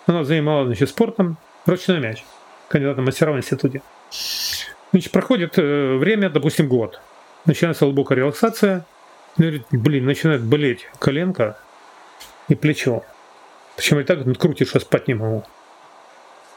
[0.06, 2.22] Она занималась, значит, спортом, ручной мяч,
[2.68, 3.82] кандидатом мастера в институте.
[4.92, 7.00] Значит, проходит э, время, допустим, год.
[7.48, 8.84] Начинается глубокая релаксация.
[9.38, 11.58] Говорит, блин, начинает болеть коленка
[12.48, 13.04] и плечо.
[13.74, 15.44] Причем и так крутит, что спать не могу.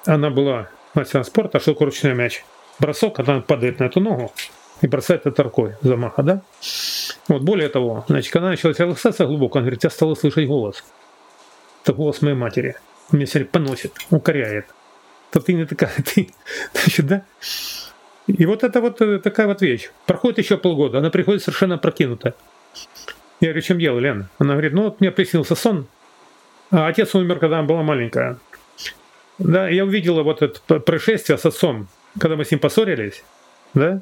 [0.06, 2.44] Она была мастером спорта, а такое ручной мяч?
[2.78, 4.34] Бросок, когда она падает на эту ногу
[4.82, 6.42] и бросает это рукой замаха, да?
[7.30, 10.84] Вот более того, значит, когда началась релаксация глубоко, он говорит, я стала слышать голос.
[11.84, 12.76] Это голос моей матери.
[13.14, 14.66] Меня все поносит, укоряет.
[15.32, 16.34] То ты не такая, ты,
[16.74, 17.24] значит, да?
[18.28, 19.90] И вот это вот э, такая вот вещь.
[20.06, 22.34] Проходит еще полгода, она приходит совершенно прокинутая.
[23.40, 24.30] Я говорю, чем дело, Лена?
[24.38, 25.88] Она говорит, ну вот мне приснился сон,
[26.70, 28.38] а отец умер, когда она была маленькая.
[29.40, 31.88] Да, я увидела вот это происшествие с отцом,
[32.20, 33.24] когда мы с ним поссорились,
[33.74, 34.02] да,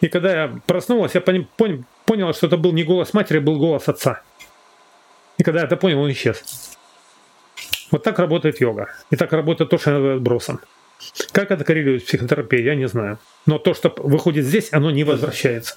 [0.00, 1.46] и когда я проснулась, я понял,
[2.04, 4.20] понял, что это был не голос матери, был голос отца.
[5.38, 6.76] И когда я это понял, он исчез.
[7.90, 8.88] Вот так работает йога.
[9.10, 10.60] И так работает то, что я называю бросом.
[11.32, 13.18] Как это коррелирует с психотерапией, я не знаю.
[13.46, 15.76] Но то, что выходит здесь, оно не возвращается.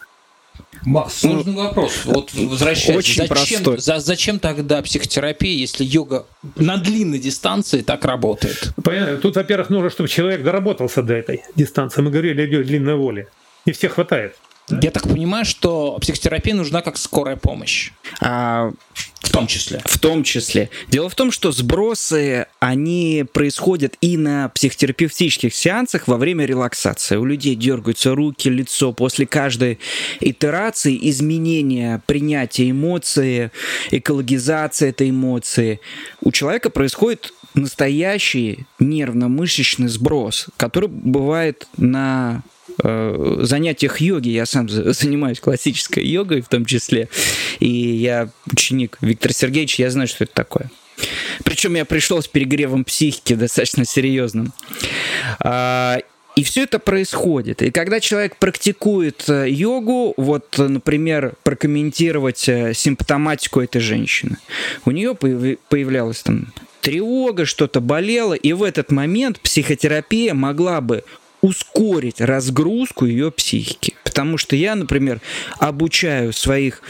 [0.86, 2.06] Макс, сложный ну, вопрос.
[2.06, 3.78] Вот возвращаясь, очень зачем, простой.
[3.80, 8.74] За, зачем тогда психотерапия, если йога на длинной дистанции так работает?
[8.84, 9.18] Понятно.
[9.18, 12.02] Тут, во-первых, нужно, чтобы человек доработался до этой дистанции.
[12.02, 13.28] Мы говорили о длинной воле.
[13.66, 14.36] И всех хватает.
[14.70, 17.92] Я так понимаю, что психотерапия нужна как скорая помощь.
[18.20, 18.74] А,
[19.22, 19.82] в том числе.
[19.86, 20.70] В том числе.
[20.90, 27.16] Дело в том, что сбросы, они происходят и на психотерапевтических сеансах во время релаксации.
[27.16, 28.92] У людей дергаются руки, лицо.
[28.92, 29.80] После каждой
[30.20, 33.52] итерации изменения, принятия эмоции,
[33.92, 35.80] экологизация этой эмоции.
[36.22, 42.44] У человека происходит настоящий нервно-мышечный сброс, который бывает на
[42.84, 47.10] э, занятиях йоги, я сам занимаюсь классической йогой в том числе,
[47.60, 50.70] и я ученик Виктора Сергеевича, я знаю, что это такое.
[51.44, 54.52] Причем я пришел с перегревом психики достаточно серьезным.
[55.40, 56.00] А,
[56.36, 57.63] и все это происходит.
[57.63, 64.38] И когда человек практикует э, йогу, вот, например, прокомментировать э, симптоматику этой женщины,
[64.86, 71.04] у нее появлялась там тревога, что-то болело, и в этот момент психотерапия могла бы
[71.48, 73.96] ускорить разгрузку ее психики.
[74.04, 75.22] Потому что я, например,
[75.60, 76.82] обучаю своих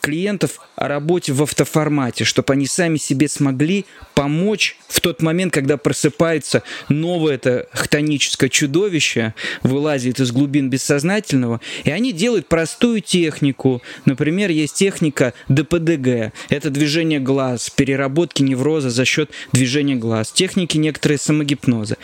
[0.00, 5.76] клиентов о работе в автоформате, чтобы они сами себе смогли помочь в тот момент, когда
[5.76, 13.82] просыпается новое это хтоническое чудовище, вылазит из глубин бессознательного, и они делают простую технику.
[14.04, 16.32] Например, есть техника ДПДГ.
[16.50, 20.32] Это движение глаз, переработки невроза за счет движения глаз.
[20.32, 21.96] Техники некоторые самогипноза.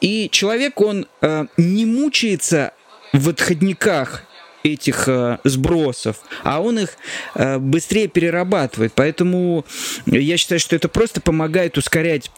[0.00, 2.72] И человек, он э, не мучается
[3.12, 4.24] в отходниках
[4.62, 6.96] этих э, сбросов, а он их
[7.34, 8.92] э, быстрее перерабатывает.
[8.94, 9.64] Поэтому
[10.06, 12.30] я считаю, что это просто помогает ускорять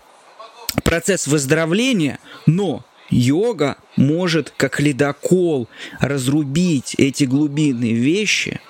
[0.85, 5.69] процесс выздоровления, но йога может как ледокол
[6.01, 8.61] разрубить эти глубинные вещи,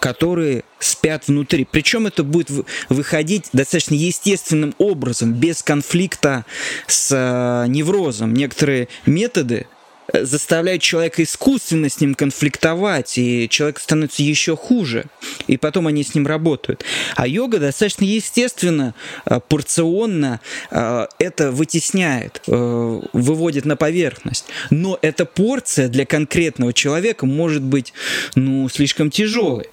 [0.00, 1.66] которые спят внутри.
[1.68, 2.50] Причем это будет
[2.88, 6.44] выходить достаточно естественным образом, без конфликта
[6.86, 8.34] с э, неврозом.
[8.34, 9.66] Некоторые методы
[10.12, 15.06] заставляют человека искусственно с ним конфликтовать, и человек становится еще хуже,
[15.46, 16.84] и потом они с ним работают.
[17.16, 20.40] А йога достаточно естественно, э, порционно
[20.70, 24.46] э, это вытесняет, э, выводит на поверхность.
[24.70, 27.92] Но эта порция для конкретного человека может быть
[28.34, 29.66] ну, слишком тяжелой.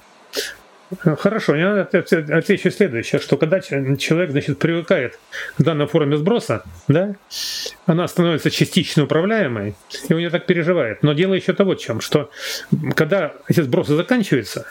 [1.00, 5.20] Хорошо, я отвечу следующее, что когда человек значит, привыкает
[5.58, 7.16] к данной форме сброса, да,
[7.86, 9.76] она становится частично управляемой,
[10.08, 11.04] и он не так переживает.
[11.04, 12.30] Но дело еще того, чем, что
[12.96, 14.66] когда эти сбросы заканчиваются,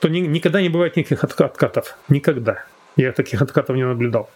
[0.00, 1.96] то ни, никогда не бывает никаких откатов.
[2.08, 2.64] Никогда.
[2.96, 4.30] Я таких откатов не наблюдал.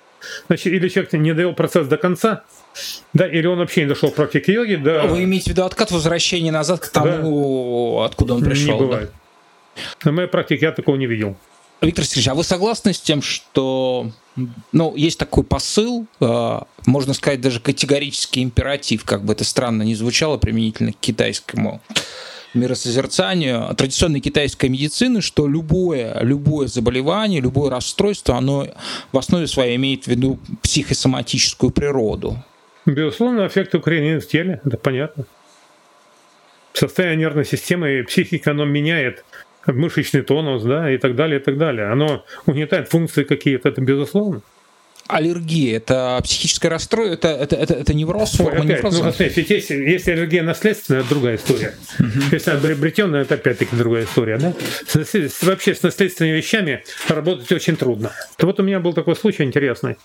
[0.46, 2.44] Значит, или человек не довел процесс до конца,
[3.12, 5.04] да, или он вообще не дошел к практике йоги, да.
[5.04, 8.06] Вы имеете в виду откат возвращения назад к тому, да.
[8.06, 8.74] откуда он пришел?
[8.74, 9.10] Не бывает.
[9.12, 9.21] Да?
[10.04, 11.36] На моей практике я такого не видел.
[11.80, 14.10] Виктор Сергеевич, а вы согласны с тем, что
[14.70, 19.94] ну, есть такой посыл, э, можно сказать, даже категорический императив, как бы это странно не
[19.94, 21.82] звучало применительно к китайскому
[22.54, 28.68] миросозерцанию традиционной китайской медицины, что любое, любое заболевание, любое расстройство, оно
[29.10, 32.42] в основе своей имеет в виду психосоматическую природу.
[32.84, 35.24] Безусловно, эффект укоренения в теле, это понятно.
[36.74, 39.24] Состояние нервной системы и психики, оно меняет
[39.66, 41.86] мышечный тонус, да, и так далее, и так далее.
[41.86, 44.42] Оно угнетает функции какие-то, это безусловно.
[45.08, 49.04] Аллергия– это психическое расстройство, это, это, это, это невроз, форма опять, невроза?
[49.04, 51.74] Ну, ведь если, если аллергия наследственная, это другая история.
[51.98, 52.22] Uh-huh.
[52.30, 54.38] Если она приобретенная, это опять-таки другая история.
[54.38, 54.54] Да?
[54.86, 58.12] С, вообще с наследственными вещами работать очень трудно.
[58.36, 59.96] То вот у меня был такой случай интересный.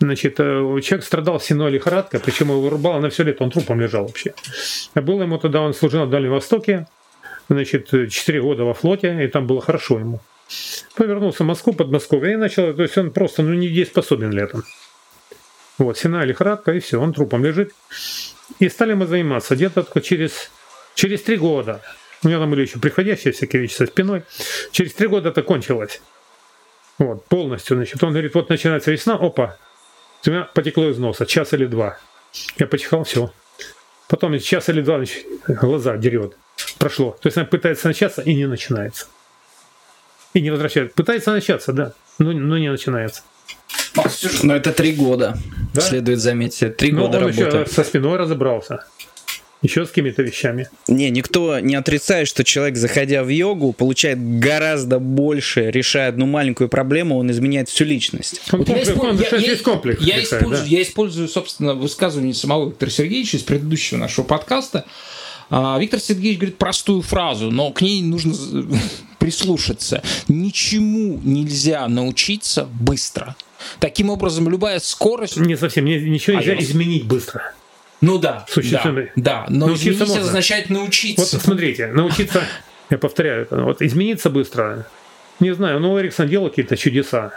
[0.00, 4.06] Значит, э, человек страдал синой лихорадкой, причем его вырубало на все лето, он трупом лежал
[4.06, 4.32] вообще.
[4.94, 6.86] Было ему тогда, он служил на Дальнем Востоке,
[7.54, 10.20] значит, 4 года во флоте, и там было хорошо ему.
[10.94, 14.64] Повернулся в Москву, Подмосковье, и начал, то есть он просто, ну, не способен летом.
[15.78, 17.72] Вот, сина лихорадка, и все, он трупом лежит.
[18.58, 20.50] И стали мы заниматься где-то через,
[20.94, 21.80] через три года.
[22.22, 24.24] У меня там были еще приходящие всякие вещи со спиной.
[24.72, 26.02] Через три года это кончилось.
[26.98, 28.02] Вот, полностью, значит.
[28.02, 29.56] Он говорит, вот начинается весна, опа,
[30.26, 31.98] у меня потекло из носа, час или два.
[32.58, 33.32] Я почихал, все.
[34.08, 36.36] Потом час или два, значит, глаза дерет
[36.80, 37.16] прошло.
[37.20, 39.06] То есть она пытается начаться и не начинается.
[40.34, 40.94] И не возвращается.
[40.96, 43.22] Пытается начаться, да, но, но не начинается.
[44.42, 45.36] Но это три года,
[45.74, 45.80] да?
[45.80, 46.76] следует заметить.
[46.76, 47.58] Три но года он работы.
[47.58, 48.84] еще со спиной разобрался
[49.62, 50.68] еще с какими-то вещами.
[50.88, 56.68] Не, никто не отрицает, что человек, заходя в йогу, получает гораздо больше, решая одну маленькую
[56.68, 58.40] проблему, он изменяет всю личность.
[58.52, 60.76] Вот я, использую, я, я, комплекс я, решает, использую, да?
[60.76, 64.86] я использую, собственно, высказывание самого Виктора Сергеевича из предыдущего нашего подкаста.
[65.50, 68.34] А, Виктор Сергеевич говорит простую фразу, но к ней нужно
[69.18, 70.02] прислушаться.
[70.28, 73.36] Ничему нельзя научиться быстро.
[73.78, 75.36] Таким образом, любая скорость...
[75.36, 77.52] Не совсем, ничего нельзя а изменить быстро.
[78.00, 80.24] Ну да, да, да, но научиться изменить можно.
[80.24, 81.36] означает научиться.
[81.36, 82.42] Вот смотрите, научиться,
[82.88, 84.86] я повторяю, вот измениться быстро,
[85.38, 87.34] не знаю, ну Эриксон делал какие-то чудеса.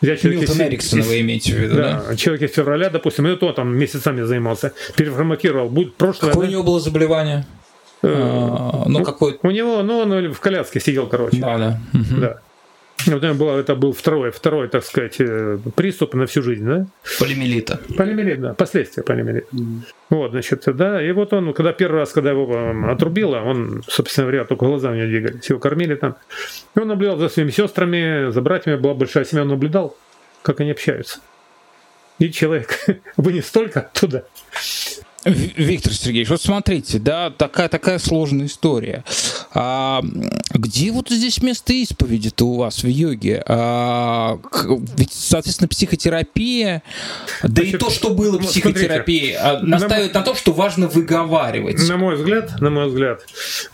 [0.00, 2.04] Я Милтон Эриксона вы имеете в виду, да?
[2.08, 2.16] да?
[2.16, 5.68] Человек из февраля, допустим, и то там месяцами занимался, переформатировал.
[5.68, 6.30] Будет прошлое.
[6.30, 6.48] Какое да?
[6.48, 7.46] у него было заболевание?
[8.02, 11.38] Э, а, ну, какой У него, ну, он в коляске сидел, короче.
[11.38, 11.80] Да, да.
[11.92, 12.40] Да.
[13.14, 16.86] Вот это, было, это был второй, второй, так сказать, э, приступ на всю жизнь, да?
[17.18, 17.80] Полимелита.
[17.96, 19.46] Полимелит, да, последствия полимелита.
[19.54, 19.80] Mm.
[20.10, 24.44] Вот, значит, да, и вот он, когда первый раз, когда его отрубило, он, собственно говоря,
[24.44, 26.16] только глаза у него двигались, его кормили там.
[26.74, 29.96] И он наблюдал за своими сестрами, за братьями, была большая семья, он наблюдал,
[30.42, 31.20] как они общаются.
[32.18, 32.86] И человек
[33.16, 34.24] вынес столько оттуда,
[35.24, 39.04] Виктор Сергеевич, вот смотрите, да, такая, такая сложная история.
[39.56, 40.02] А,
[40.52, 43.42] где вот здесь место исповеди-то у вас в йоге?
[43.46, 44.40] А,
[44.96, 46.82] ведь, соответственно, психотерапия,
[47.42, 51.88] да Значит, и то, что было психотерапией, смотрите, настаивает на, на том, что важно выговаривать.
[51.88, 53.24] На мой взгляд, на мой взгляд,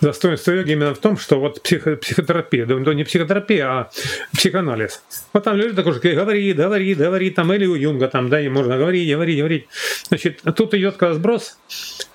[0.03, 3.90] достоинство йоги именно в том, что вот психо, психотерапия, да, не психотерапия, а
[4.37, 5.03] психоанализ.
[5.33, 8.77] Вот там люди такой, говори, говори, говори, там, или у Юнга там, да, и можно
[8.77, 9.66] говорить, говорить, говорить.
[10.09, 11.57] Значит, тут идет когда сброс,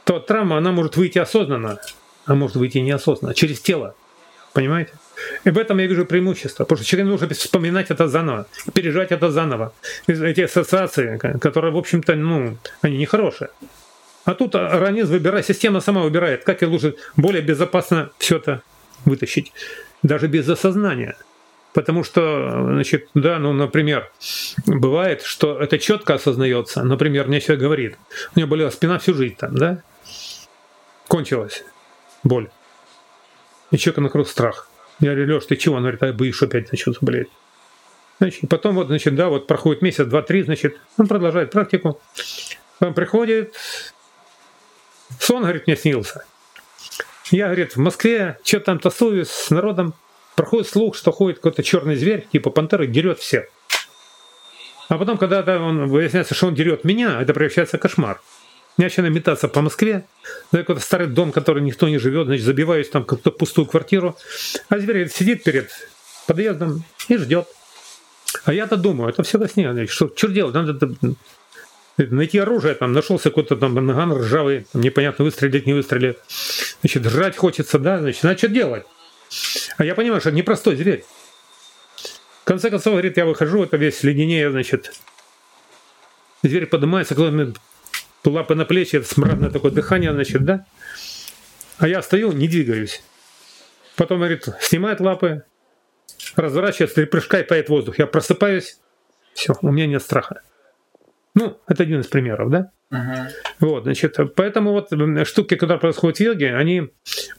[0.03, 1.79] то травма, она может выйти осознанно,
[2.25, 3.95] а может выйти неосознанно, через тело.
[4.53, 4.93] Понимаете?
[5.43, 9.29] И в этом я вижу преимущество, потому что человеку нужно вспоминать это заново, переживать это
[9.29, 9.73] заново.
[10.07, 13.49] Эти ассоциации, которые, в общем-то, ну, они нехорошие.
[14.23, 18.61] А тут организм выбирает, система сама выбирает, как и лучше, более безопасно все это
[19.03, 19.51] вытащить,
[20.03, 21.15] даже без осознания.
[21.73, 24.09] Потому что, значит, да, ну, например,
[24.65, 26.81] бывает, что это четко осознается.
[26.83, 27.97] Например, мне человек говорит,
[28.35, 29.83] у него болела спина всю жизнь там, да?
[31.07, 31.63] Кончилась
[32.25, 32.49] боль.
[33.71, 34.69] И человека накрыл страх.
[34.99, 35.75] Я говорю, Леш, ты чего?
[35.75, 37.29] Он говорит, а я боюсь, что опять начнется болеть.
[38.19, 42.01] Значит, потом вот, значит, да, вот проходит месяц, два, три, значит, он продолжает практику.
[42.79, 43.53] Он приходит,
[45.19, 46.25] сон, говорит, мне снился.
[47.31, 49.93] Я, говорит, в Москве что там тасуюсь с народом,
[50.35, 53.45] проходит слух, что ходит какой-то черный зверь, типа пантеры, дерет всех.
[54.87, 58.21] А потом, когда он выясняется, что он дерет меня, это превращается в кошмар.
[58.77, 60.05] Я начинаю метаться по Москве,
[60.51, 64.17] на какой-то старый дом, который никто не живет, значит, забиваюсь там какую-то пустую квартиру,
[64.67, 65.69] а зверь сидит перед
[66.27, 67.47] подъездом и ждет.
[68.43, 70.93] А я-то думаю, это все во сне, значит, что черт делать, надо
[71.97, 76.17] найти оружие, там нашелся какой-то там наган ржавый, там, непонятно выстрелить, не выстрелить.
[76.81, 78.85] Значит, жрать хочется, да, значит, надо что делать?
[79.77, 81.05] А я понимаю, что это непростой зверь.
[82.41, 84.93] В конце концов, говорит, я выхожу, это весь леденее, значит,
[86.43, 87.15] зверь поднимается,
[88.29, 90.65] лапы на плечи, это смрадное такое дыхание, значит, да?
[91.77, 93.03] А я стою, не двигаюсь.
[93.95, 95.43] Потом, говорит, снимает лапы,
[96.35, 97.99] разворачивается, три прыжка и пает воздух.
[97.99, 98.79] Я просыпаюсь,
[99.33, 100.41] все, у меня нет страха.
[101.33, 102.71] Ну, это один из примеров, да?
[102.91, 103.27] Uh-huh.
[103.59, 104.89] Вот, значит, поэтому вот
[105.27, 106.89] штуки, которые происходят в йоге, они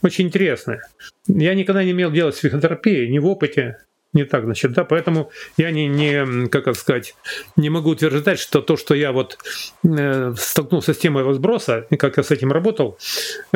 [0.01, 0.81] очень интересные.
[1.27, 3.77] Я никогда не имел дела с психотерапией, ни в опыте,
[4.17, 7.15] не так, значит, да, поэтому я не, не как сказать,
[7.55, 9.37] не могу утверждать, что то, что я вот
[9.83, 12.97] э, столкнулся с темой разброса, и как я с этим работал,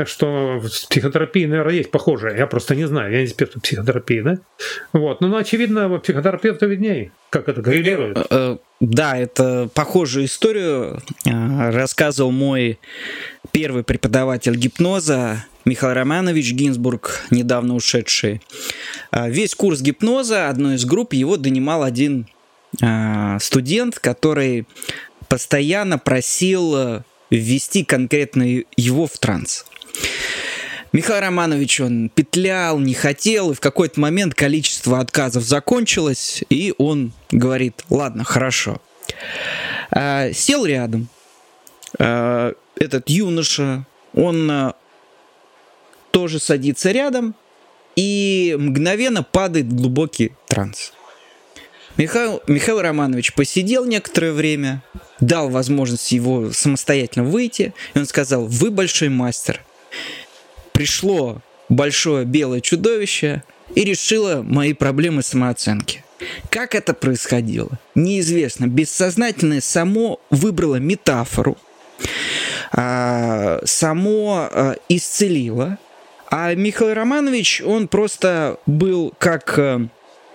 [0.05, 4.21] что в психотерапии, наверное, есть похожее, я просто не знаю, я не эксперт в психотерапии,
[4.21, 4.37] да,
[4.93, 8.17] вот, ну, ну очевидно, психотерапевту виднее, как это коррелирует.
[8.17, 12.79] Э, э, да, это похожую историю э, рассказывал мой
[13.51, 18.41] первый преподаватель гипноза Михаил Романович Гинзбург, недавно ушедший.
[19.11, 22.27] А, весь курс гипноза, одной из групп, его донимал один
[22.81, 24.65] а, студент, который
[25.29, 29.65] постоянно просил э, ввести конкретно его в транс.
[30.91, 37.13] Михаил Романович, он петлял, не хотел, и в какой-то момент количество отказов закончилось, и он
[37.31, 38.81] говорит, ладно, хорошо.
[39.91, 41.07] А, сел рядом.
[41.97, 44.73] Этот юноша, он
[46.11, 47.35] тоже садится рядом
[47.95, 50.93] и мгновенно падает в глубокий транс.
[51.97, 54.81] Михаил, Михаил Романович посидел некоторое время,
[55.19, 59.61] дал возможность его самостоятельно выйти, и он сказал, вы большой мастер.
[60.71, 63.43] Пришло большое белое чудовище
[63.75, 66.03] и решило мои проблемы самооценки.
[66.49, 67.79] Как это происходило?
[67.95, 68.67] Неизвестно.
[68.67, 71.57] Бессознательное само выбрало метафору,
[72.71, 75.77] а, само а, исцелило,
[76.31, 79.81] а Михаил Романович, он просто был как э,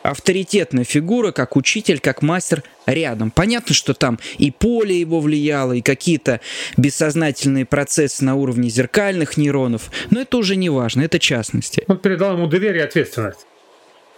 [0.02, 3.30] авторитетная фигура, как учитель, как мастер рядом.
[3.30, 6.40] Понятно, что там и поле его влияло, и какие-то
[6.76, 11.84] бессознательные процессы на уровне зеркальных нейронов, но это уже не важно, это частности.
[11.88, 13.46] Он передал ему доверие и ответственность.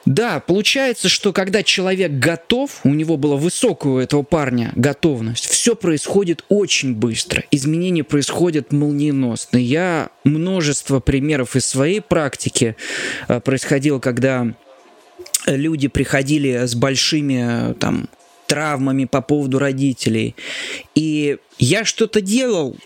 [0.09, 5.77] Да, получается, что когда человек готов, у него была высокая у этого парня готовность, все
[5.77, 9.59] происходит очень быстро, изменения происходят молниеносно.
[9.59, 12.75] Я множество примеров из своей практики
[13.29, 14.47] э, происходило, когда
[15.45, 18.09] люди приходили с большими там
[18.47, 20.35] травмами по поводу родителей.
[20.95, 22.79] И я что-то делал,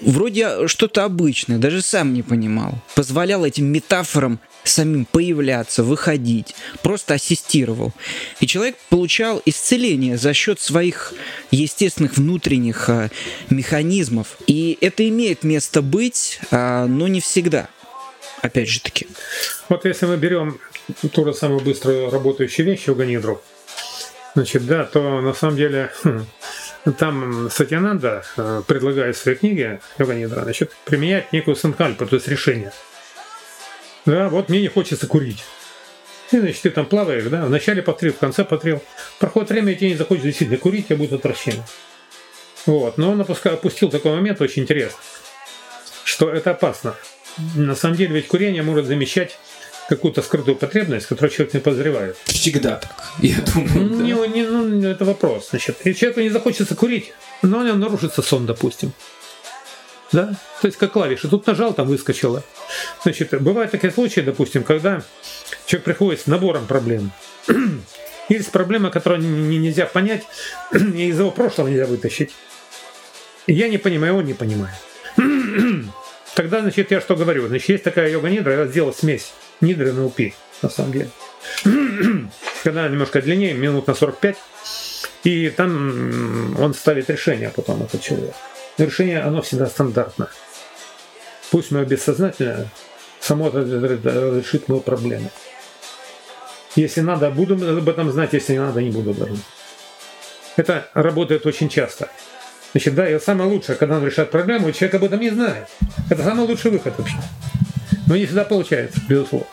[0.00, 2.78] вроде что-то обычное, даже сам не понимал.
[2.94, 7.92] Позволял этим метафорам самим появляться, выходить, просто ассистировал.
[8.40, 11.12] И человек получал исцеление за счет своих
[11.50, 13.10] естественных внутренних а,
[13.50, 14.36] механизмов.
[14.46, 17.68] И это имеет место быть, а, но не всегда.
[18.40, 19.06] Опять же таки.
[19.68, 20.58] Вот если мы берем
[21.12, 23.40] ту же самую быстро работающую вещь йога-нидру,
[24.34, 26.24] значит, да, то на самом деле хм,
[26.98, 32.72] там Сатьянанда э, предлагает в своей книге йога-нидра, значит, применять некую санкальпу, то есть решение–
[34.06, 35.42] да, вот мне не хочется курить.
[36.32, 38.82] И, значит, ты там плаваешь, да, вначале потрил, в конце потрил.
[39.18, 41.64] Проходит время, и тебе не захочется действительно курить, тебе будет отвращение.
[42.66, 44.98] Вот, но он опустил такой момент очень интересный,
[46.04, 46.94] что это опасно.
[47.54, 49.38] На самом деле ведь курение может замещать
[49.88, 52.16] какую-то скрытую потребность, которую человек не подозревает.
[52.24, 53.90] Всегда так, я думаю.
[53.90, 55.50] Ну, не, не, ну, это вопрос.
[55.50, 58.92] Значит, если человеку не захочется курить, но у него нарушится сон, допустим
[60.12, 60.34] да?
[60.60, 61.28] То есть как клавиши.
[61.28, 62.42] Тут нажал, там выскочило.
[63.02, 65.02] Значит, бывают такие случаи, допустим, когда
[65.66, 67.12] человек приходит с набором проблем.
[68.28, 70.24] Есть проблема, которую нельзя понять,
[70.72, 72.32] и из его прошлого нельзя вытащить.
[73.46, 74.76] я не понимаю, он не понимает.
[76.34, 77.48] Тогда, значит, я что говорю?
[77.48, 80.20] Значит, есть такая йога-нидра, я сделал смесь нидры и НЛП,
[80.62, 81.10] на самом деле.
[82.62, 84.36] Когда немножко длиннее, минут на 45,
[85.24, 88.34] и там он ставит решение потом, этот человек.
[88.78, 90.28] Решение, оно всегда стандартно.
[91.50, 92.68] Пусть мое бессознательное
[93.20, 95.30] само решит мою проблему.
[96.74, 99.28] Если надо, буду об этом знать, если не надо, не буду об
[100.56, 102.08] Это работает очень часто.
[102.72, 105.68] Значит, да, и самое лучшее, когда он решает проблему, и человек об этом не знает.
[106.08, 107.16] Это самый лучший выход вообще.
[108.06, 109.46] Но не всегда получается, безусловно.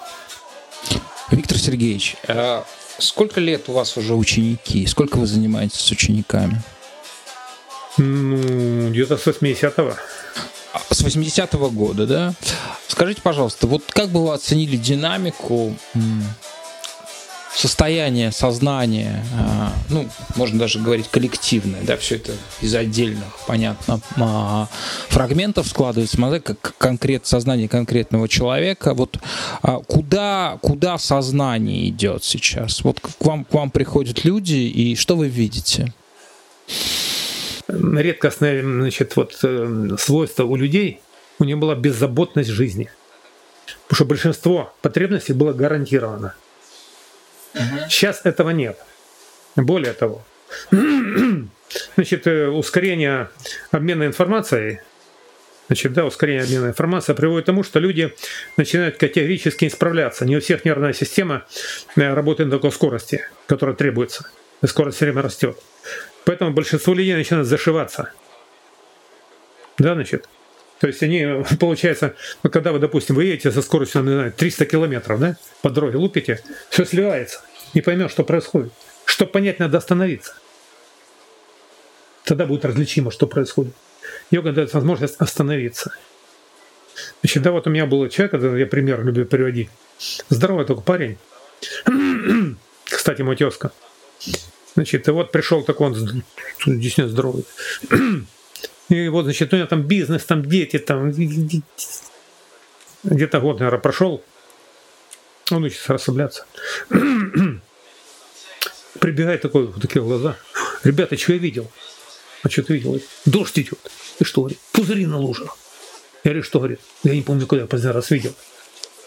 [1.30, 2.65] Виктор Сергеевич, а
[2.97, 4.88] сколько лет у вас уже ученики?
[4.88, 6.61] Сколько вы занимаетесь с учениками?
[8.90, 9.94] Ну, где-то с 80-го.
[10.90, 12.34] С 80-го года, да?
[12.88, 15.76] Скажите, пожалуйста, вот как бы вы оценили динамику
[17.56, 22.32] состояние сознания, а, ну, можно даже говорить коллективное, да, все это
[22.62, 24.68] из отдельных, понятно, а,
[25.10, 28.96] фрагментов складывается, мозаика, как конкрет сознание конкретного человека.
[28.96, 29.20] Вот
[29.62, 32.84] а, куда, куда сознание идет сейчас?
[32.84, 35.94] Вот к вам, к вам приходят люди, и что вы видите?
[37.70, 41.01] Редкостное значит, вот, э, свойство у людей,
[41.39, 42.89] у них была беззаботность жизни.
[43.88, 46.36] Потому что большинство потребностей было гарантировано.
[47.55, 47.89] Угу.
[47.89, 48.78] Сейчас этого нет.
[49.55, 50.24] Более того,
[51.95, 53.30] значит, э, ускорение
[53.72, 54.80] обмена информацией,
[55.67, 58.13] значит, да, ускорение обмена информацией приводит к тому, что люди
[58.57, 60.26] начинают категорически исправляться.
[60.26, 61.45] Не у всех нервная система
[61.95, 64.30] э, работает на такой скорости, которая требуется.
[64.61, 65.57] И скорость все время растет.
[66.30, 68.11] Поэтому большинство людей начинают зашиваться.
[69.80, 70.30] Да, значит?
[70.80, 72.13] То есть они, получается,
[72.43, 75.97] ну, когда вы, допустим, вы едете со скоростью, не знаю, 300 километров, да, по дороге
[75.97, 77.41] лупите, все сливается,
[77.73, 78.71] не поймешь, что происходит.
[79.05, 80.36] Чтобы понять, надо остановиться.
[82.25, 83.73] Тогда будет различимо, что происходит.
[84.30, 85.95] Йога дает возможность остановиться.
[87.21, 89.71] Значит, да, вот у меня был человек, я пример люблю приводить.
[90.30, 91.17] Здоровый только парень.
[92.86, 93.71] Кстати, мой тезка.
[94.80, 95.93] Значит, и вот пришел такой он
[96.65, 97.43] действительно здоровый.
[98.88, 101.11] И вот, значит, у него там бизнес, там дети, там
[103.03, 104.23] где-то год, наверное, прошел.
[105.51, 106.45] Он учится расслабляться.
[109.01, 110.38] Прибегает такой, вот такие глаза.
[110.86, 111.69] Ребята, что я видел?
[112.43, 113.01] А что ты видел?
[113.25, 113.80] Дождь идет.
[114.19, 114.59] И что, говорит?
[114.71, 115.57] Пузыри на лужах.
[116.23, 116.80] Я говорю, что, говорит?
[117.03, 118.34] Я не помню, куда я последний раз видел.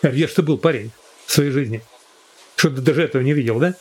[0.02, 0.90] Я говорю, где же ты был, парень,
[1.24, 1.82] в своей жизни?
[2.56, 3.74] Что ты даже этого не видел, да?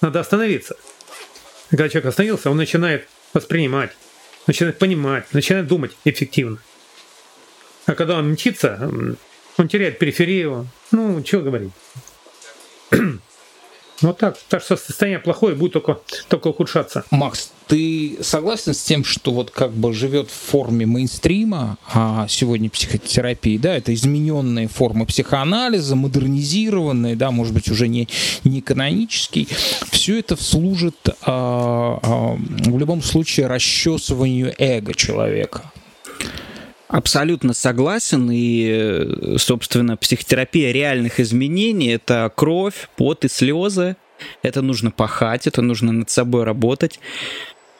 [0.00, 0.76] Надо остановиться.
[1.70, 3.92] Когда человек остановился, он начинает воспринимать,
[4.46, 6.58] начинает понимать, начинает думать эффективно.
[7.86, 8.90] А когда он мчится,
[9.56, 10.68] он теряет периферию.
[10.90, 11.72] Ну, чего говорить.
[14.00, 14.36] Вот так.
[14.48, 17.04] Так что состояние плохое будет только, только ухудшаться.
[17.10, 22.70] Макс, ты согласен с тем, что вот как бы живет в форме мейнстрима, а сегодня
[22.70, 28.08] психотерапии, да, это измененные формы психоанализа, модернизированные, да, может быть, уже не,
[28.44, 29.48] не канонический,
[29.90, 35.72] все это служит а, а, в любом случае расчесыванию эго человека.
[36.88, 38.30] Абсолютно согласен.
[38.32, 43.96] И, собственно, психотерапия реальных изменений— это кровь, пот и слезы.
[44.42, 46.98] Это нужно пахать, это нужно над собой работать.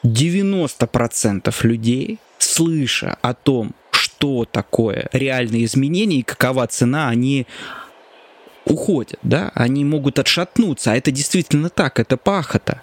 [0.03, 7.47] 90% людей, слыша о том, что такое реальные изменения и какова цена, они
[8.69, 12.81] уходят, да, они могут отшатнуться, а это действительно так, это пахота.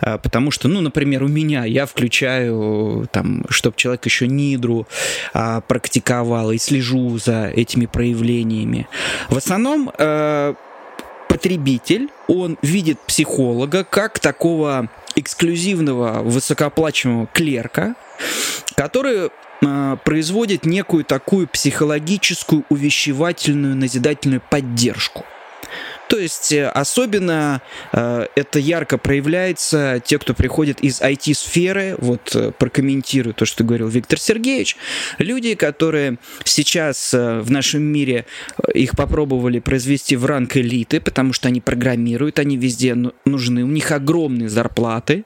[0.00, 4.86] А, потому что, ну, например, у меня я включаю, там, чтобы человек еще нидру
[5.32, 8.88] а, практиковал и слежу за этими проявлениями.
[9.30, 10.54] В основном э,
[11.28, 17.94] потребитель, он видит психолога как такого эксклюзивного высокооплачиваемого клерка,
[18.74, 19.30] который
[20.04, 25.24] производит некую такую психологическую, увещевательную, назидательную поддержку.
[26.08, 27.60] То есть э, особенно
[27.92, 33.88] э, это ярко проявляется те, кто приходит из IT-сферы, вот э, прокомментирую то, что говорил
[33.88, 34.76] Виктор Сергеевич,
[35.18, 38.26] люди, которые сейчас э, в нашем мире
[38.62, 42.94] э, их попробовали произвести в ранг элиты, потому что они программируют, они везде
[43.24, 45.24] нужны, у них огромные зарплаты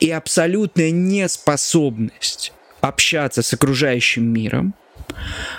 [0.00, 2.52] и абсолютная неспособность
[2.82, 4.74] общаться с окружающим миром,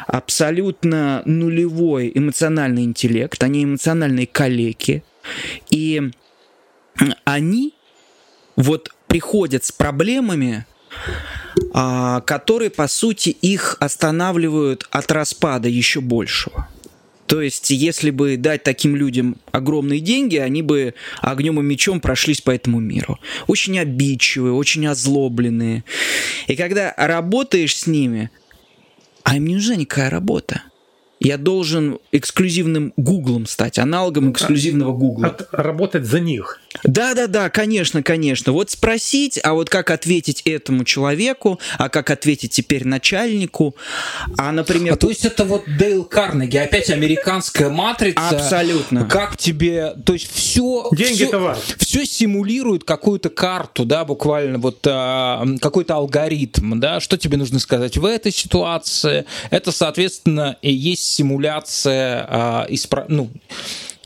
[0.07, 5.03] абсолютно нулевой эмоциональный интеллект, они эмоциональные калеки,
[5.71, 6.11] и
[7.23, 7.73] они
[8.55, 10.65] вот приходят с проблемами,
[11.73, 16.67] а, которые, по сути, их останавливают от распада еще большего.
[17.27, 22.41] То есть, если бы дать таким людям огромные деньги, они бы огнем и мечом прошлись
[22.41, 23.19] по этому миру.
[23.47, 25.83] Очень обидчивые, очень озлобленные.
[26.47, 28.29] И когда работаешь с ними,
[29.23, 30.63] а им не нужна никакая работа.
[31.23, 35.37] Я должен эксклюзивным Гуглом стать, аналогом эксклюзивного Гугла.
[35.51, 36.59] Работать за них.
[36.83, 38.51] Да, да, да, конечно, конечно.
[38.51, 43.75] Вот спросить, а вот как ответить этому человеку, а как ответить теперь начальнику,
[44.37, 44.93] а, например...
[44.93, 48.29] А то есть это вот Дейл Карнеги, опять американская матрица.
[48.29, 49.05] Абсолютно.
[49.05, 50.89] Как тебе, то есть все...
[50.91, 57.37] Деньги все, Все симулирует какую-то карту, да, буквально вот а, какой-то алгоритм, да, что тебе
[57.37, 59.25] нужно сказать в этой ситуации.
[59.51, 63.05] Это, соответственно, и есть симуляция а, испра...
[63.07, 63.31] ну,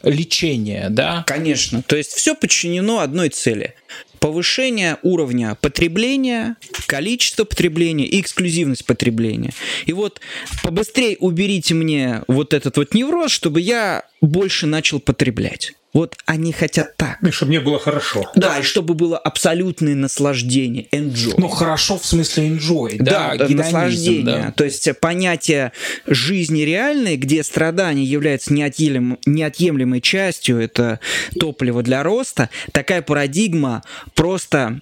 [0.04, 1.24] лечения, да?
[1.26, 1.82] Конечно.
[1.82, 3.76] То есть все подчинено одной цели
[4.20, 6.56] повышение уровня потребления,
[6.88, 9.54] количество потребления и эксклюзивность потребления.
[9.86, 10.22] И вот
[10.64, 15.74] побыстрее уберите мне вот этот вот невроз, чтобы я больше начал потреблять.
[15.94, 17.18] Вот они хотят так.
[17.24, 18.30] И чтобы мне было хорошо.
[18.36, 21.36] Да, и чтобы было абсолютное наслаждение, enjoy.
[21.38, 24.44] Ну, хорошо в смысле enjoy, да, да наслаждение.
[24.48, 24.52] Да.
[24.52, 25.72] То есть понятие
[26.06, 31.00] жизни реальной, где страдание является неотъемлемой, неотъемлемой частью, это
[31.40, 33.84] топливо для роста, такая парадигма
[34.14, 34.82] просто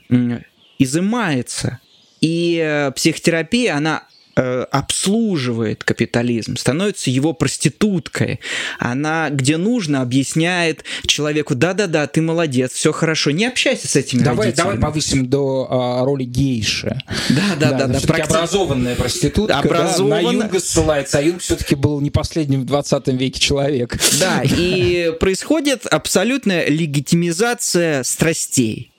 [0.80, 1.80] изымается.
[2.20, 4.04] И э, психотерапия, она
[4.36, 8.40] э, обслуживает капитализм, становится его проституткой.
[8.80, 14.48] Она, где нужно, объясняет человеку, да-да-да, ты молодец, все хорошо, не общайся с этими Давай,
[14.48, 14.76] родителями.
[14.78, 17.00] давай повысим до а, роли гейши.
[17.30, 19.60] Да-да-да, да, практи- образованная проститутка.
[19.60, 20.24] Образованная.
[20.24, 23.98] Да, на Юнга ссылается, а Юнг все-таки был не последним в 20 веке человек.
[24.20, 28.92] Да, и происходит абсолютная легитимизация страстей.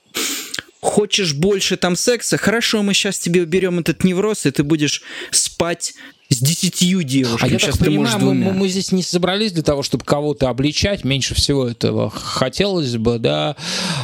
[0.79, 2.37] Хочешь больше там секса?
[2.37, 5.01] Хорошо, мы сейчас тебе уберем этот невроз, и ты будешь
[5.31, 5.95] спать
[6.29, 7.51] с десятью А девушками.
[7.53, 10.49] я сейчас так ты понимаю, мы, мы- мы здесь не собрались для того, чтобы кого-то
[10.49, 11.03] обличать.
[11.03, 13.55] Меньше всего этого хотелось бы, да.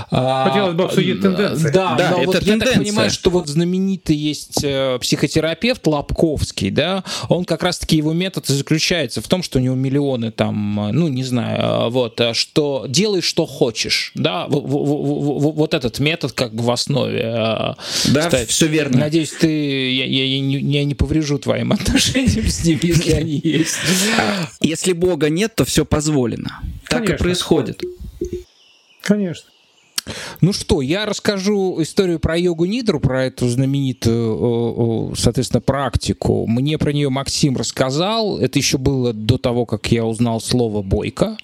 [0.10, 1.70] А, Хотелось бы обсудить тенденции.
[1.72, 2.78] Да, Да, но это вот я так тенденция.
[2.80, 9.22] понимаю, что вот знаменитый есть э, психотерапевт Лобковский, да, он как раз-таки его метод заключается
[9.22, 13.22] в том, что у него миллионы там, э, ну, не знаю, э, вот, что делай,
[13.22, 17.22] что хочешь, да, вот этот метод как бы в основе.
[17.24, 17.76] Да,
[18.30, 18.50] стоит.
[18.50, 19.00] все верно.
[19.00, 23.41] Надеюсь, ты я, я- я не, я не поврежу твоим отношениям с ним, если они
[23.43, 23.78] есть.
[24.61, 26.61] Если Бога нет, то все позволено.
[26.88, 27.82] Так и происходит.
[29.01, 29.53] Конечно.
[30.41, 36.45] Ну что, я расскажу историю про йогу Нидру, про эту знаменитую, о, о, соответственно, практику.
[36.47, 38.38] Мне про нее Максим рассказал.
[38.38, 41.38] Это еще было до того, как я узнал слово Бойко,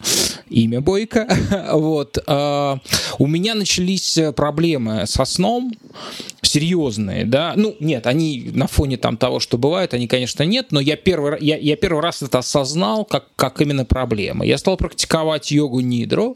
[0.50, 1.28] имя Бойко.
[1.72, 2.18] Вот.
[2.28, 2.80] А,
[3.18, 5.72] У меня начались проблемы со сном
[6.50, 7.54] серьезные, да.
[7.56, 11.38] Ну, нет, они на фоне там того, что бывает, они, конечно, нет, но я первый,
[11.42, 14.46] я, я первый раз это осознал, как, как именно проблема.
[14.46, 16.34] Я стал практиковать йогу Нидру.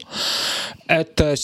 [0.86, 1.34] Это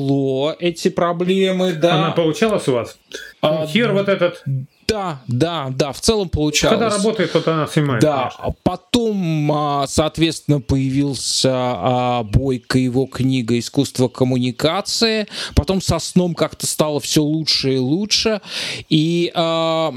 [0.00, 1.94] сняло эти проблемы, да.
[1.94, 2.98] Она получалась у вас?
[3.42, 4.42] А, Хер вот этот.
[4.86, 6.78] Да, да, да, в целом получалось.
[6.78, 8.02] Когда работает, то она снимает.
[8.02, 8.44] Да, конечно.
[8.44, 15.28] а потом, а, соответственно, появился а, Бойко, его книга «Искусство коммуникации».
[15.54, 18.40] Потом со сном как-то стало все лучше и лучше.
[18.88, 19.94] И а,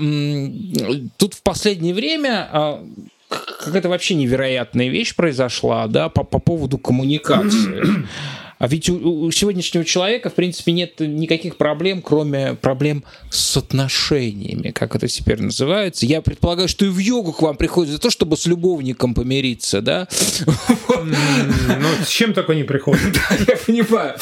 [1.18, 2.80] тут в последнее время
[3.30, 8.06] какая-то вообще невероятная вещь произошла, да, по, по поводу коммуникации.
[8.64, 14.72] А ведь у, у сегодняшнего человека, в принципе, нет никаких проблем, кроме проблем с отношениями,
[14.72, 16.06] как это теперь называется.
[16.06, 19.82] Я предполагаю, что и в йогу к вам приходит за то, чтобы с любовником помириться,
[19.82, 20.08] да?
[20.48, 23.20] Ну, с чем только не приходит.
[23.50, 24.16] Я понимаю.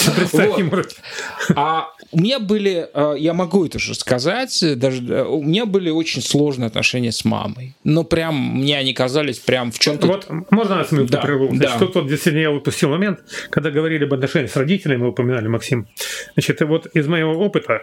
[1.55, 5.65] А у меня были, э, я могу это же сказать, э, даже э, у меня
[5.65, 7.73] были очень сложные отношения с мамой.
[7.83, 11.79] Ну, прям мне они казались прям в чем-то Вот можно я с минутку Да, да.
[11.79, 13.19] Тут вот действительно я выпустил момент,
[13.49, 15.87] когда говорили об отношениях с родителями, вы упоминали, Максим.
[16.33, 17.81] Значит, и вот из моего опыта,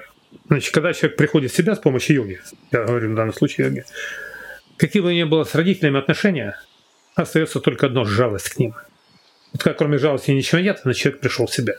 [0.49, 2.41] значит, когда человек приходит в себя с помощью йоги,
[2.73, 3.85] я говорю в данном случае йоги,
[4.77, 6.61] какие бы ни было с родителями отношения,
[7.15, 8.75] остается только одно– жалость к ним.
[9.53, 11.75] Вот как кроме жалости ничего нет, значит, человек пришел в себя.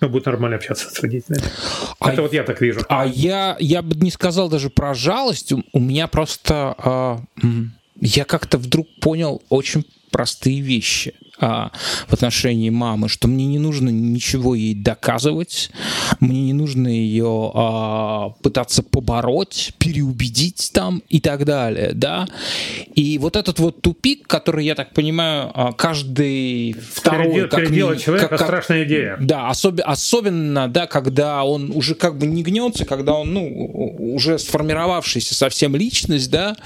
[0.00, 1.44] Он будет нормально общаться с родителями.
[2.00, 2.80] А Это вот я так вижу.
[2.88, 5.52] А я, я бы не сказал даже про жалость.
[5.52, 7.22] У, у меня просто...
[7.42, 11.70] м, я как-то вдруг понял очень простые вещи а,
[12.08, 15.70] в отношении мамы, что мне не нужно ничего ей доказывать,
[16.20, 22.26] мне не нужно ее а, пытаться побороть, переубедить там и так далее, да.
[22.94, 27.26] И вот этот вот тупик, который, я так понимаю, а, каждый второй...
[27.26, 29.16] Передел- как переделать ми- человека как- как- страшная идея.
[29.20, 33.46] да, особи- особенно, да, когда он уже как бы не гнется, когда он, ну,
[34.14, 36.56] уже сформировавшаяся совсем личность, да,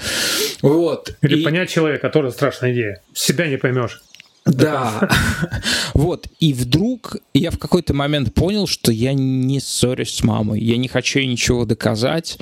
[0.61, 1.15] вот.
[1.21, 3.01] Или И- понять человека тоже страшная идея.
[3.13, 4.01] Себя не поймешь.
[4.47, 5.09] Да.
[5.93, 6.27] Вот.
[6.39, 10.61] И вдруг я в какой-то момент понял, что я не ссорюсь с мамой.
[10.61, 12.37] Я не хочу ей ничего доказать.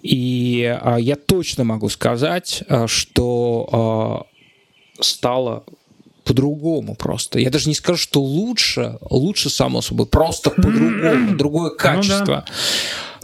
[0.00, 5.64] И а, я точно могу сказать, а, что а, стало
[6.24, 7.38] по-другому просто.
[7.38, 12.44] Я даже не скажу, что лучше, лучше само собой, просто по-другому, другое качество.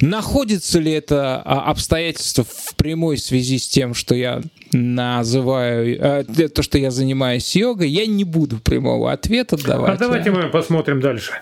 [0.00, 4.42] Находится ли это а, обстоятельство в прямой связи с тем, что я
[4.72, 9.96] называю, э, то, что я занимаюсь йогой, я не буду прямого ответа давать.
[9.96, 11.32] А давайте мы посмотрим дальше.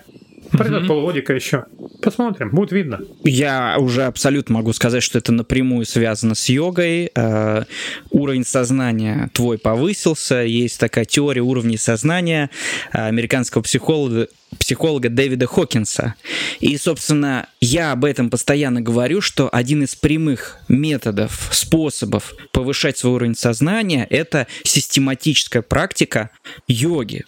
[0.51, 1.65] Пройдет полгодика еще.
[2.01, 2.99] Посмотрим, будет видно.
[3.23, 7.11] Я уже абсолютно могу сказать, что это напрямую связано с йогой.
[7.15, 7.63] Э,
[8.09, 10.37] уровень сознания твой повысился.
[10.37, 12.49] Есть такая теория уровней сознания
[12.91, 14.27] э, американского психолога,
[14.57, 16.15] психолога Дэвида Хокинса.
[16.59, 23.13] И, собственно, я об этом постоянно говорю, что один из прямых методов, способов повышать свой
[23.13, 26.31] уровень сознания– это систематическая практика
[26.67, 27.25] йоги.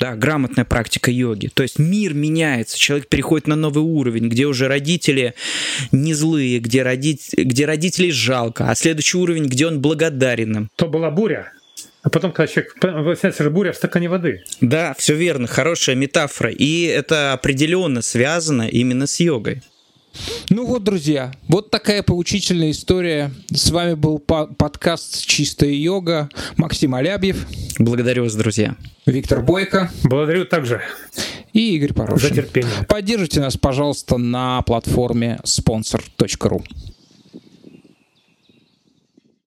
[0.00, 1.48] Да, грамотная практика йоги.
[1.54, 5.34] То есть мир меняется, человек переходит на новый уровень, где уже родители
[5.92, 10.68] не злые, где, родить, где родителей жалко, а следующий уровень, где он благодарен им.
[10.76, 11.52] То была буря,
[12.04, 12.76] а потом, когда человек...
[12.82, 14.44] Выясняется же буря в стакане воды.
[14.60, 16.50] Да, все верно, хорошая метафора.
[16.50, 19.62] И это определенно связано именно с йогой.
[20.50, 23.32] Ну вот, друзья, вот такая поучительная история.
[23.50, 26.28] С вами был по подкаст «Чистая йога».
[26.58, 27.46] Максим Алябьев.
[27.78, 28.76] Благодарю вас, друзья.
[29.06, 29.90] Виктор Бойко.
[30.04, 30.82] Благодарю также.
[31.54, 32.28] И Игорь Порошин.
[32.28, 32.84] За терпение.
[32.86, 36.62] Поддержите нас, пожалуйста, на платформе sponsor.ru.